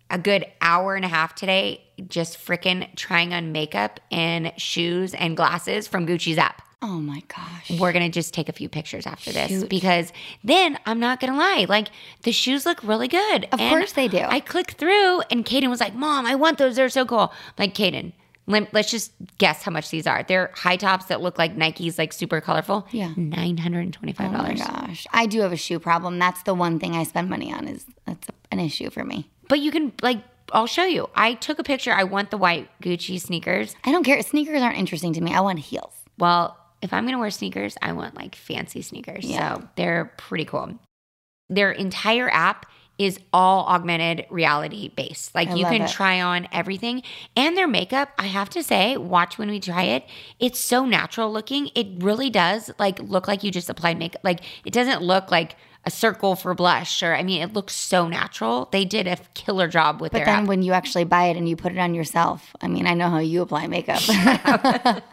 [0.10, 5.38] a good hour and a half today just freaking trying on makeup and shoes and
[5.38, 7.80] glasses from Gucci's app Oh my gosh.
[7.80, 10.12] we're gonna just take a few pictures after this because
[10.44, 11.90] then I'm not gonna lie, like
[12.24, 13.48] the shoes look really good.
[13.52, 14.18] Of course they do.
[14.18, 16.76] I clicked through and Kaden was like, "Mom, I want those.
[16.78, 18.14] They're so cool." I'm like Kaden,
[18.48, 20.24] let's just guess how much these are.
[20.24, 22.88] They're high tops that look like Nikes, like super colorful.
[22.92, 23.14] Yeah.
[23.16, 25.08] nine hundred and twenty-five Oh my gosh.
[25.12, 26.20] I do have a shoe problem.
[26.20, 29.30] That's the one thing I spend money on is that's an issue for me.
[29.48, 30.20] but you can like,
[30.52, 31.10] I'll show you.
[31.16, 31.94] I took a picture.
[31.94, 33.74] I want the white Gucci sneakers.
[33.86, 34.22] I don't care.
[34.22, 35.34] Sneakers aren't interesting to me.
[35.34, 35.94] I want heels.
[36.18, 39.24] Well, if I'm gonna wear sneakers, I want like fancy sneakers.
[39.24, 39.56] Yeah.
[39.60, 40.78] So they're pretty cool.
[41.50, 42.66] Their entire app
[43.06, 45.34] is all augmented reality based.
[45.36, 45.90] Like I you can it.
[45.90, 47.04] try on everything.
[47.36, 50.06] And their makeup, I have to say, watch when we try it.
[50.40, 51.70] It's so natural looking.
[51.76, 54.22] It really does like look like you just applied makeup.
[54.24, 58.08] Like it doesn't look like a circle for blush or I mean it looks so
[58.08, 58.70] natural.
[58.72, 60.48] They did a killer job with But their then app.
[60.48, 63.10] when you actually buy it and you put it on yourself, I mean, I know
[63.10, 64.02] how you apply makeup.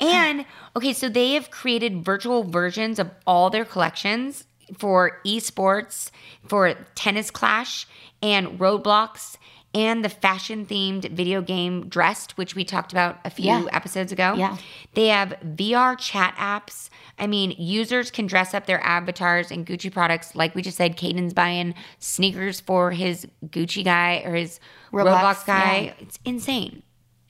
[0.00, 4.44] And okay, so they have created virtual versions of all their collections
[4.78, 6.10] for esports,
[6.46, 7.86] for Tennis Clash,
[8.22, 9.36] and Roblox,
[9.72, 13.64] and the fashion themed video game Drest, which we talked about a few Yeah.
[13.72, 14.34] episodes ago.
[14.36, 14.56] Yeah.
[14.94, 16.90] They have VR chat apps.
[17.20, 20.34] I mean, users can dress up their avatars in Gucci products.
[20.34, 24.58] Like we just said, Caden's buying sneakers for his Gucci guy or his
[24.92, 25.80] Roblox, Roblox, guy.
[25.80, 25.92] yeah.
[26.00, 26.82] It's insane.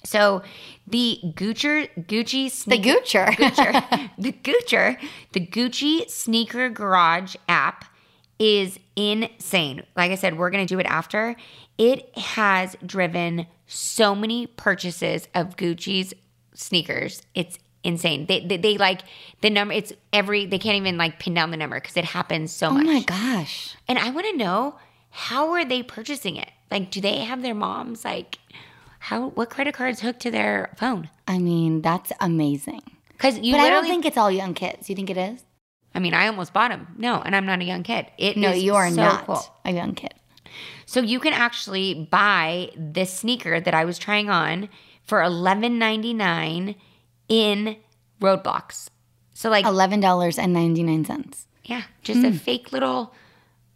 [0.05, 0.42] So
[0.86, 4.98] the Gucci Gucci the sneaker Gucci, the Gucci,
[5.32, 7.84] the Gucci Sneaker Garage app
[8.38, 9.82] is insane.
[9.96, 11.36] Like I said, we're going to do it after.
[11.76, 16.14] It has driven so many purchases of Gucci's
[16.55, 17.22] sneakers.
[17.34, 18.26] It's insane.
[18.26, 19.03] They, they, they like
[19.42, 22.51] the number, it's every, they can't even like pin down the number because it happens
[22.51, 22.86] so oh much.
[22.86, 23.76] Oh my gosh.
[23.86, 24.76] And I want to know
[25.11, 26.51] how are they purchasing it?
[26.70, 28.38] Like, do they have their moms like,
[29.01, 31.09] how, what credit cards hooked to their phone?
[31.26, 32.82] I mean, that's amazing.
[33.12, 34.88] Because you but I don't think it's all young kids.
[34.88, 35.42] You think it is?
[35.94, 36.86] I mean, I almost bought them.
[36.96, 38.07] No, and I'm not a young kid.
[38.18, 39.42] It No, you are so not cool.
[39.64, 40.14] a young kid.
[40.86, 44.68] So you can actually buy this sneaker that I was trying on
[45.05, 46.76] for $11.99
[47.28, 47.76] in
[48.20, 48.88] Roblox.
[49.34, 51.46] So like, Eleven dollars and ninety nine cents.
[51.64, 52.26] yeah, just Hmm.
[52.26, 53.14] a fake little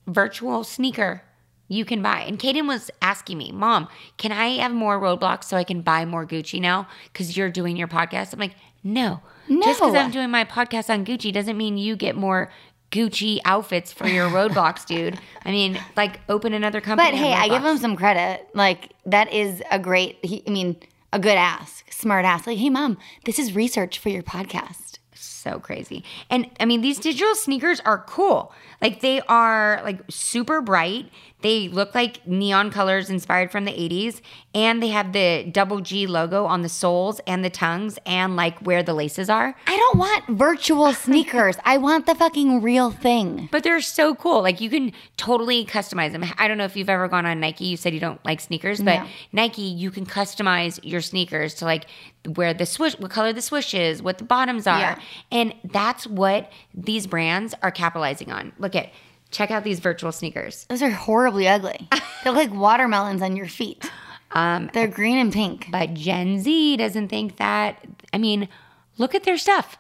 [0.07, 1.23] virtual sneaker
[1.69, 2.21] you can buy.
[2.21, 6.05] And Kaden was asking me, Mom, can I have more Roblox so I can buy
[6.05, 6.89] more Gucci now?
[7.13, 8.33] Because you're doing your podcast.
[8.33, 9.21] I'm like, no.
[9.49, 9.63] No.
[9.63, 12.51] Just because I'm doing my podcast on Gucci doesn't mean you get more
[12.91, 15.19] Gucci outfits for your Roblox, dude.
[15.45, 17.11] I mean, like, open another company.
[17.11, 18.47] But hey, I give him some credit.
[18.55, 20.19] Like that is a great.
[20.23, 20.77] He, I mean,
[21.13, 22.47] a good ask, smart ask.
[22.47, 24.99] Like, hey, mom, this is research for your podcast.
[25.15, 26.05] so crazy.
[26.31, 28.53] And I mean, these digital sneakers are cool.
[28.85, 31.11] Like they are like super bright.
[31.41, 34.21] They look like neon colors inspired from the 80s.
[34.55, 38.59] And they have the double G logo on the soles and the tongues and like
[38.61, 39.55] where the laces are.
[39.67, 41.57] I don't want virtual sneakers.
[41.65, 43.49] I want the fucking real thing.
[43.51, 44.43] But they're so cool.
[44.43, 46.25] Like you can totally customize them.
[46.39, 47.65] I don't know if you've ever gone on Nike.
[47.65, 49.07] You said you don't like sneakers, but No.
[49.33, 51.87] Nike, you can customize your sneakers to like
[52.37, 54.79] where the swoosh, what color the swoosh is, what the bottoms are.
[54.79, 54.99] Yeah.
[55.31, 58.53] And that's what these brands are capitalizing on.
[58.59, 58.74] Look
[59.31, 60.67] check out these virtual sneakers.
[60.69, 61.89] Those are horribly ugly.
[62.25, 63.85] They're like watermelons on your feet.
[64.33, 65.69] Um, They're green and pink.
[65.71, 67.85] but Gen Z doesn't think that.
[68.13, 68.49] I mean,
[68.99, 69.77] look at their stuff.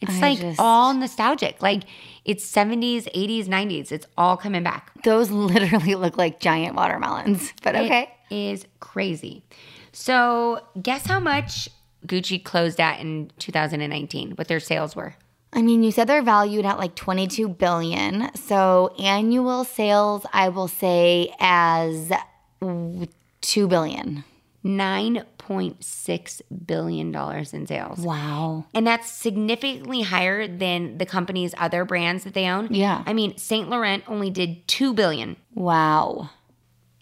[0.00, 1.62] It's I like just- all nostalgic.
[1.62, 1.84] Like
[2.24, 3.92] it's 70s, 80s, 90s.
[3.92, 4.90] It's all coming back.
[5.04, 7.52] Those literally look like giant watermelons.
[7.62, 8.10] But okay.
[8.30, 9.42] It is crazy.
[9.92, 11.68] So, guess how much
[12.06, 15.14] Gucci closed at in 2019, what their sales were?
[15.52, 18.34] I mean, you said they're valued at like 22 billion.
[18.34, 22.10] So annual sales, I will say as
[22.60, 23.06] w-
[23.42, 24.24] 2 billion.
[24.64, 27.14] $9.6 billion
[27.52, 27.98] in sales.
[27.98, 28.64] Wow.
[28.74, 32.68] And that's significantly higher than the company's other brands that they own.
[32.72, 33.02] Yeah.
[33.06, 36.30] I mean, Saint Laurent only did 2 billion Wow.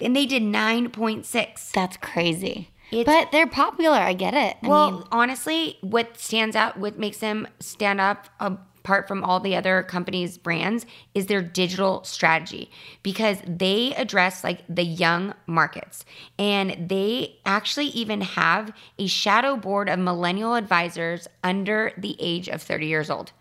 [0.01, 1.73] and they did 9.6.
[1.73, 2.71] That's crazy.
[2.91, 3.97] It's, But they're popular.
[3.97, 4.57] I get it.
[4.63, 9.41] I well, mean, honestly, what stands out, what makes them stand up apart from all
[9.41, 12.71] the other companies' brands is their digital strategy
[13.03, 16.05] because they address like the young markets.
[16.39, 22.63] And they actually even have a shadow board of millennial advisors under the age of
[22.63, 23.33] 30 years old.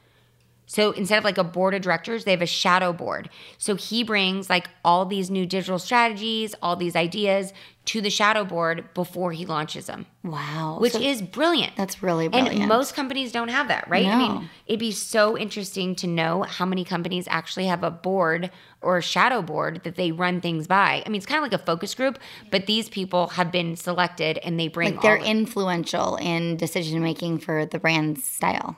[0.70, 3.28] So instead of like a board of directors, they have a shadow board.
[3.58, 7.54] So he brings like all these new digital strategies, all these ideas
[7.86, 10.78] to the shadow board before he launches them, wow.
[10.80, 11.76] which So is brilliant.
[11.76, 12.60] that's really brilliant.
[12.60, 14.06] And most companies don't have that, right?
[14.06, 18.52] I mean, it'd be so interesting to know how many companies actually have a board
[18.82, 21.02] or a shadow board that they run things by.
[21.04, 22.20] I mean, it's kind of like a focus group,
[22.52, 27.40] but these people have been selected and they bring like they're influential in decision making
[27.40, 28.78] for the brand's style.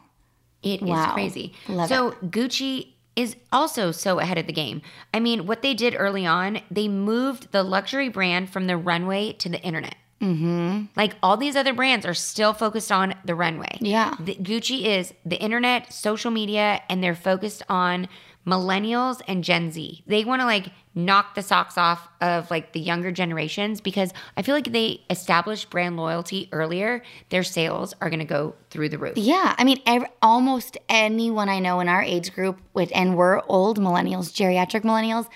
[0.64, 1.14] It is Wow.
[1.14, 1.54] crazy.
[1.68, 4.82] Love so Gucci is also so ahead of the game.
[5.14, 9.34] I mean, what they did early on, they moved the luxury brand from the runway
[9.34, 9.96] to the internet.
[10.22, 10.86] Mm-hmm.
[10.96, 13.78] Like all these other brands are still focused on the runway.
[13.82, 14.16] Yeah.
[14.20, 18.08] The, Gucci is the internet, social media, and they're focused on
[18.46, 20.04] millennials and Gen Z.
[20.08, 24.42] They want to like knock the socks off of like the younger generations because I
[24.42, 27.02] feel like they established brand loyalty earlier.
[27.30, 29.18] Their sales are going to go through the roof.
[29.18, 33.42] Yeah, I mean, ev almost anyone I know in our age group, with, and we're
[33.48, 35.28] old millennials, geriatric millennials,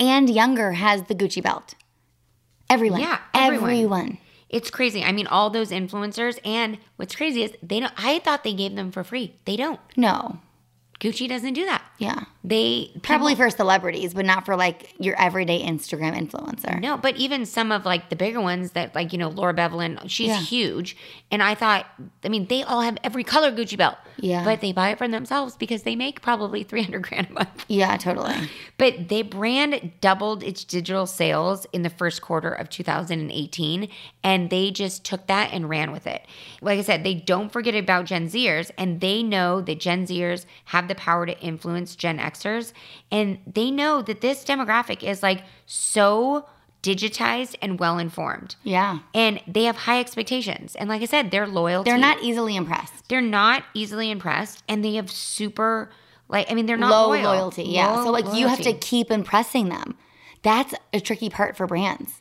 [0.00, 1.74] and younger, has the Gucci belt.
[2.68, 3.70] Everyone, Yeah, everyone.
[3.70, 4.18] everyone.
[4.48, 5.02] It's crazy.
[5.04, 7.92] I mean, all those influencers, and what's crazy is they don't.
[7.96, 9.34] I thought they gave them for free.
[9.44, 9.80] They don't.
[9.96, 10.38] No,
[11.00, 11.82] Gucci doesn't do that.
[11.98, 16.78] yeah, They probably for celebrities, but not for like your everyday Instagram influencer.
[16.78, 19.98] no, but even some of like the bigger ones that like you know Laura Beverlin,
[20.10, 20.40] she's Yeah.
[20.40, 20.94] huge,
[21.30, 21.86] and I thought,
[22.22, 23.96] I mean, they all have every color Gucci belt.
[24.16, 24.44] Yeah.
[24.44, 27.64] but they buy it for themselves because they make probably three hundred grand a month.
[27.66, 28.34] Yeah, totally.
[28.76, 33.88] But they brand doubled its digital sales in the first quarter of 2018,
[34.22, 36.22] and they just took that and ran with it.
[36.60, 40.44] Like I said, they don't forget about Gen Zers, and they know that Gen Zers
[40.66, 42.18] have the power to influence Gen
[43.10, 46.46] And they know that this demographic is like so
[46.82, 48.56] digitized and well informed.
[48.62, 50.74] Yeah, And they have high expectations.
[50.76, 53.08] And like I said, their loyalty they're not easily impressed.
[53.08, 55.90] they're not easily impressed and they have super
[56.28, 57.22] like I mean they're not Low loyal.
[57.24, 57.64] loyalty.
[57.64, 59.96] Yeah, Low so like you have to keep impressing them.
[60.42, 62.20] That's a tricky part for brands.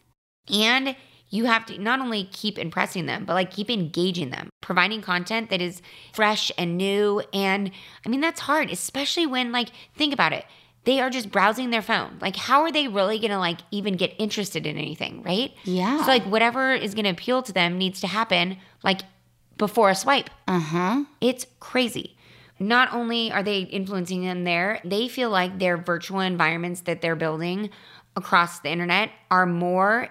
[0.54, 0.96] And
[1.34, 5.50] you have to not only keep impressing them, but like keep engaging them, providing content
[5.50, 5.82] that is
[6.14, 7.24] fresh and new.
[7.34, 7.72] And
[8.06, 10.46] I mean, that's hard, especially when, like, think about it.
[10.84, 12.20] They are just browsing their phone.
[12.22, 15.52] Like, how are they really gonna, like, even get interested in anything, right?
[15.64, 16.02] Yeah.
[16.02, 19.02] So, like, whatever is gonna appeal to them needs to happen, like,
[19.58, 20.30] before a swipe.
[20.48, 21.04] Uh huh.
[21.20, 22.16] It's crazy.
[22.60, 27.16] Not only are they influencing them there, they feel like their virtual environments that they're
[27.16, 27.72] building
[28.16, 30.10] across the internet are more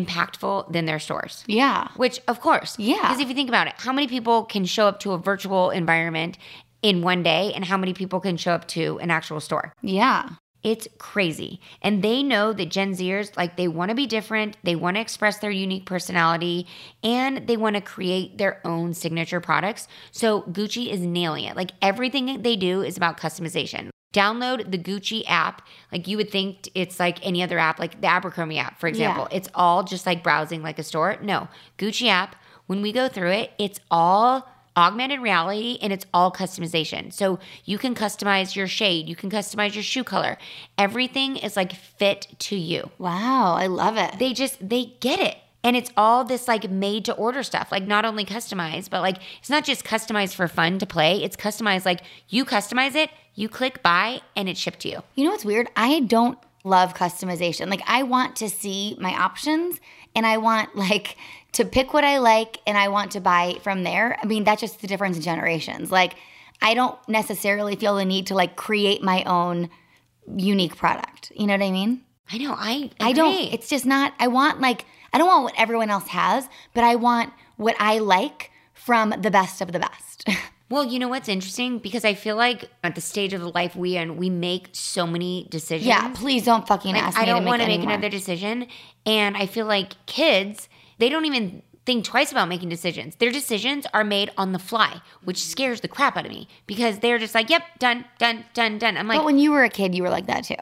[0.00, 1.44] impactful than their stores.
[1.46, 1.88] Yeah.
[1.96, 3.00] Which, of course, Yeah.
[3.02, 5.70] Because if you think about it, how many people can show up to a virtual
[5.70, 6.38] environment
[6.82, 9.72] in one day, and how many people can show up to an actual store?
[9.82, 10.28] Yeah.
[10.62, 11.60] It's crazy.
[11.80, 14.56] And they know that Gen Zers, like, they want to be different.
[14.64, 16.66] They want to express their unique personality
[17.04, 19.86] and they want to create their own signature products.
[20.10, 21.56] So Gucci is nailing it.
[21.56, 23.90] Like, everything they do is about customization.
[24.12, 25.62] Download the Gucci app.
[25.92, 29.28] Like, you would think it's like any other app, like the Abercrombie app, for example.
[29.30, 31.16] It's all just like browsing like a store.
[31.22, 31.48] No,
[31.78, 32.36] Gucci app,
[32.66, 37.12] when we go through it, it's all augmented reality and it's all customization.
[37.12, 40.36] So you can customize your shade, you can customize your shoe color.
[40.76, 42.90] Everything is like fit to you.
[42.98, 43.54] Wow.
[43.54, 44.18] I love it.
[44.18, 45.36] They just they get it.
[45.64, 47.72] And it's all this like made to order stuff.
[47.72, 51.22] Like not only customized, but like it's not just customized for fun to play.
[51.24, 55.02] It's customized like you customize it, you click buy and it's shipped to you.
[55.14, 55.68] You know what's weird?
[55.76, 57.70] I don't love customization.
[57.70, 59.78] Like I want to see my options
[60.16, 61.16] and I want like
[61.52, 64.18] to pick what I like and I want to buy from there.
[64.20, 65.92] I mean, that's just the difference in generations.
[65.92, 66.16] Like
[66.60, 69.68] I don't necessarily feel the need to like create my own
[70.34, 71.30] unique product.
[71.36, 72.02] You know what I mean?
[72.32, 72.54] I know.
[72.56, 76.08] I I don't it's just not I want like I don't want what everyone else
[76.08, 80.28] has, but I want what I like from the best of the best.
[80.68, 81.78] Well, you know what's interesting?
[81.78, 85.06] Because I feel like at the stage of the life we in, we make so
[85.06, 85.86] many decisions.
[85.86, 87.90] yeah, please don't fucking Like, ask I me don't to make want to make more.
[87.92, 88.66] another decision.
[89.04, 93.14] And I feel like kids, they don't even think twice about making decisions.
[93.16, 96.98] Their decisions are made on the fly, which scares the crap out of me because
[96.98, 98.96] they're just like, yep, done, done, done, done.
[98.96, 100.56] I'm like, But when you were a kid, you were like that too.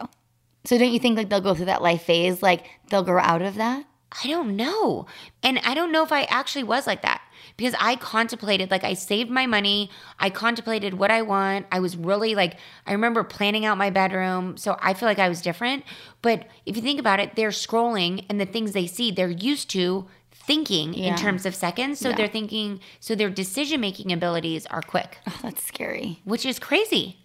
[0.67, 3.41] So don't you think like they'll go through that life phase, like they'll grow out
[3.41, 3.87] of that?
[4.23, 5.07] I don't know.
[5.43, 7.23] And I don't know if I actually was like that
[7.57, 9.91] because I contemplated, like, I saved my money.
[10.19, 11.67] I contemplated what I want.
[11.71, 14.57] I was really like, I remember planning out my bedroom.
[14.57, 15.85] So I feel like I was different.
[16.21, 19.71] But if you think about it, they're scrolling and the things they see, they're used
[19.71, 21.13] to thinking Yeah.
[21.13, 22.01] in terms of seconds.
[22.01, 22.17] So Yeah.
[22.17, 26.21] they're thinking, so their decision making abilities are quick, Oh, that's scary.
[26.25, 27.19] which is crazy,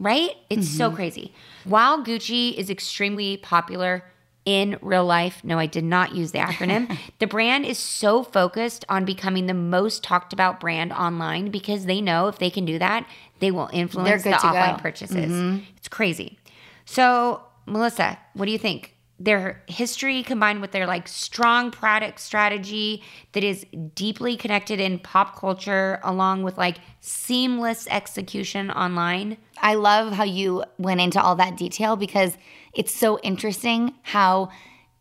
[0.00, 0.30] right?
[0.50, 0.96] It's so Mm-hmm.
[0.96, 1.34] crazy.
[1.64, 4.04] While Gucci is extremely popular
[4.46, 8.84] in real life, no, I did not use the acronym, the brand is so focused
[8.88, 12.78] on becoming the most talked about brand online because they know if they can do
[12.78, 13.06] that,
[13.40, 14.82] they will influence the offline go.
[14.82, 15.32] purchases.
[15.32, 15.64] Mm-hmm.
[15.76, 16.38] It's crazy.
[16.84, 18.94] So, Melissa, what do you think?
[19.18, 25.38] Their history combined with their like strong product strategy that is deeply connected in pop
[25.38, 29.38] culture, along with like seamless execution online.
[29.58, 32.36] I love how you went into all that detail because
[32.76, 34.50] it's so interesting how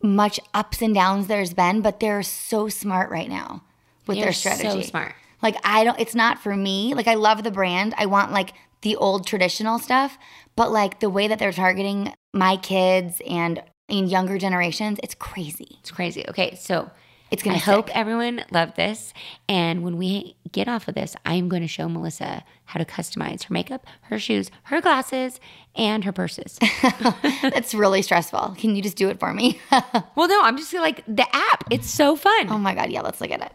[0.01, 3.63] much ups and downs there's been, but they're so smart right now
[4.07, 4.83] with They're their so strategy.
[4.83, 5.13] smart.
[5.41, 6.93] Like I don't it's not for me.
[6.93, 7.93] Like I love the brand.
[7.97, 10.17] I want like the old traditional stuff,
[10.55, 15.77] but like the way that they're targeting my kids and in younger generations, it's crazy.
[15.81, 16.25] It's crazy.
[16.29, 16.89] Okay, so
[17.35, 19.13] It's gonna I hope everyone loved this.
[19.49, 23.43] And when we get off of this, I'm going to show Melissa how to customize
[23.43, 25.41] her makeup, her shoes, her glasses,
[25.75, 26.57] and her purses.
[27.41, 28.55] That's really stressful.
[28.57, 29.59] Can you just do it for me?
[30.15, 31.65] well, no, I'm just like the app.
[31.69, 32.47] It's so fun.
[32.49, 33.51] oh my god, yeah, let's look at it.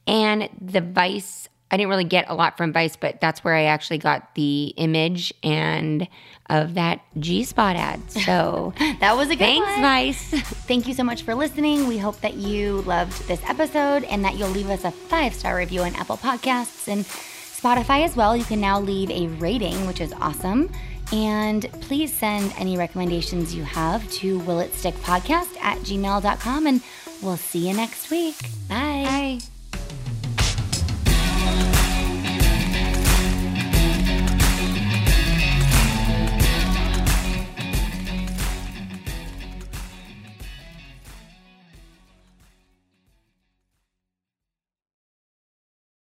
[0.07, 3.65] and the Vice I didn't really get a lot from Vice, but that's where I
[3.65, 6.09] actually got the image and
[6.49, 8.01] of that G Spot ad.
[8.11, 9.81] So That was a good thanks, one.
[9.81, 10.31] Vice.
[10.67, 11.87] Thank you so much for listening.
[11.87, 15.57] We hope that you loved this episode and that you'll leave us a five star
[15.57, 18.37] review on Apple Podcasts and Spotify as well.
[18.37, 20.71] You can now leave a rating, which is awesome.
[21.13, 26.81] And please send any recommendations you have to willitstickpodcast at gmail.com and
[27.23, 28.37] we'll see you next week.
[28.69, 29.39] Bye.
[29.41, 29.50] Bye.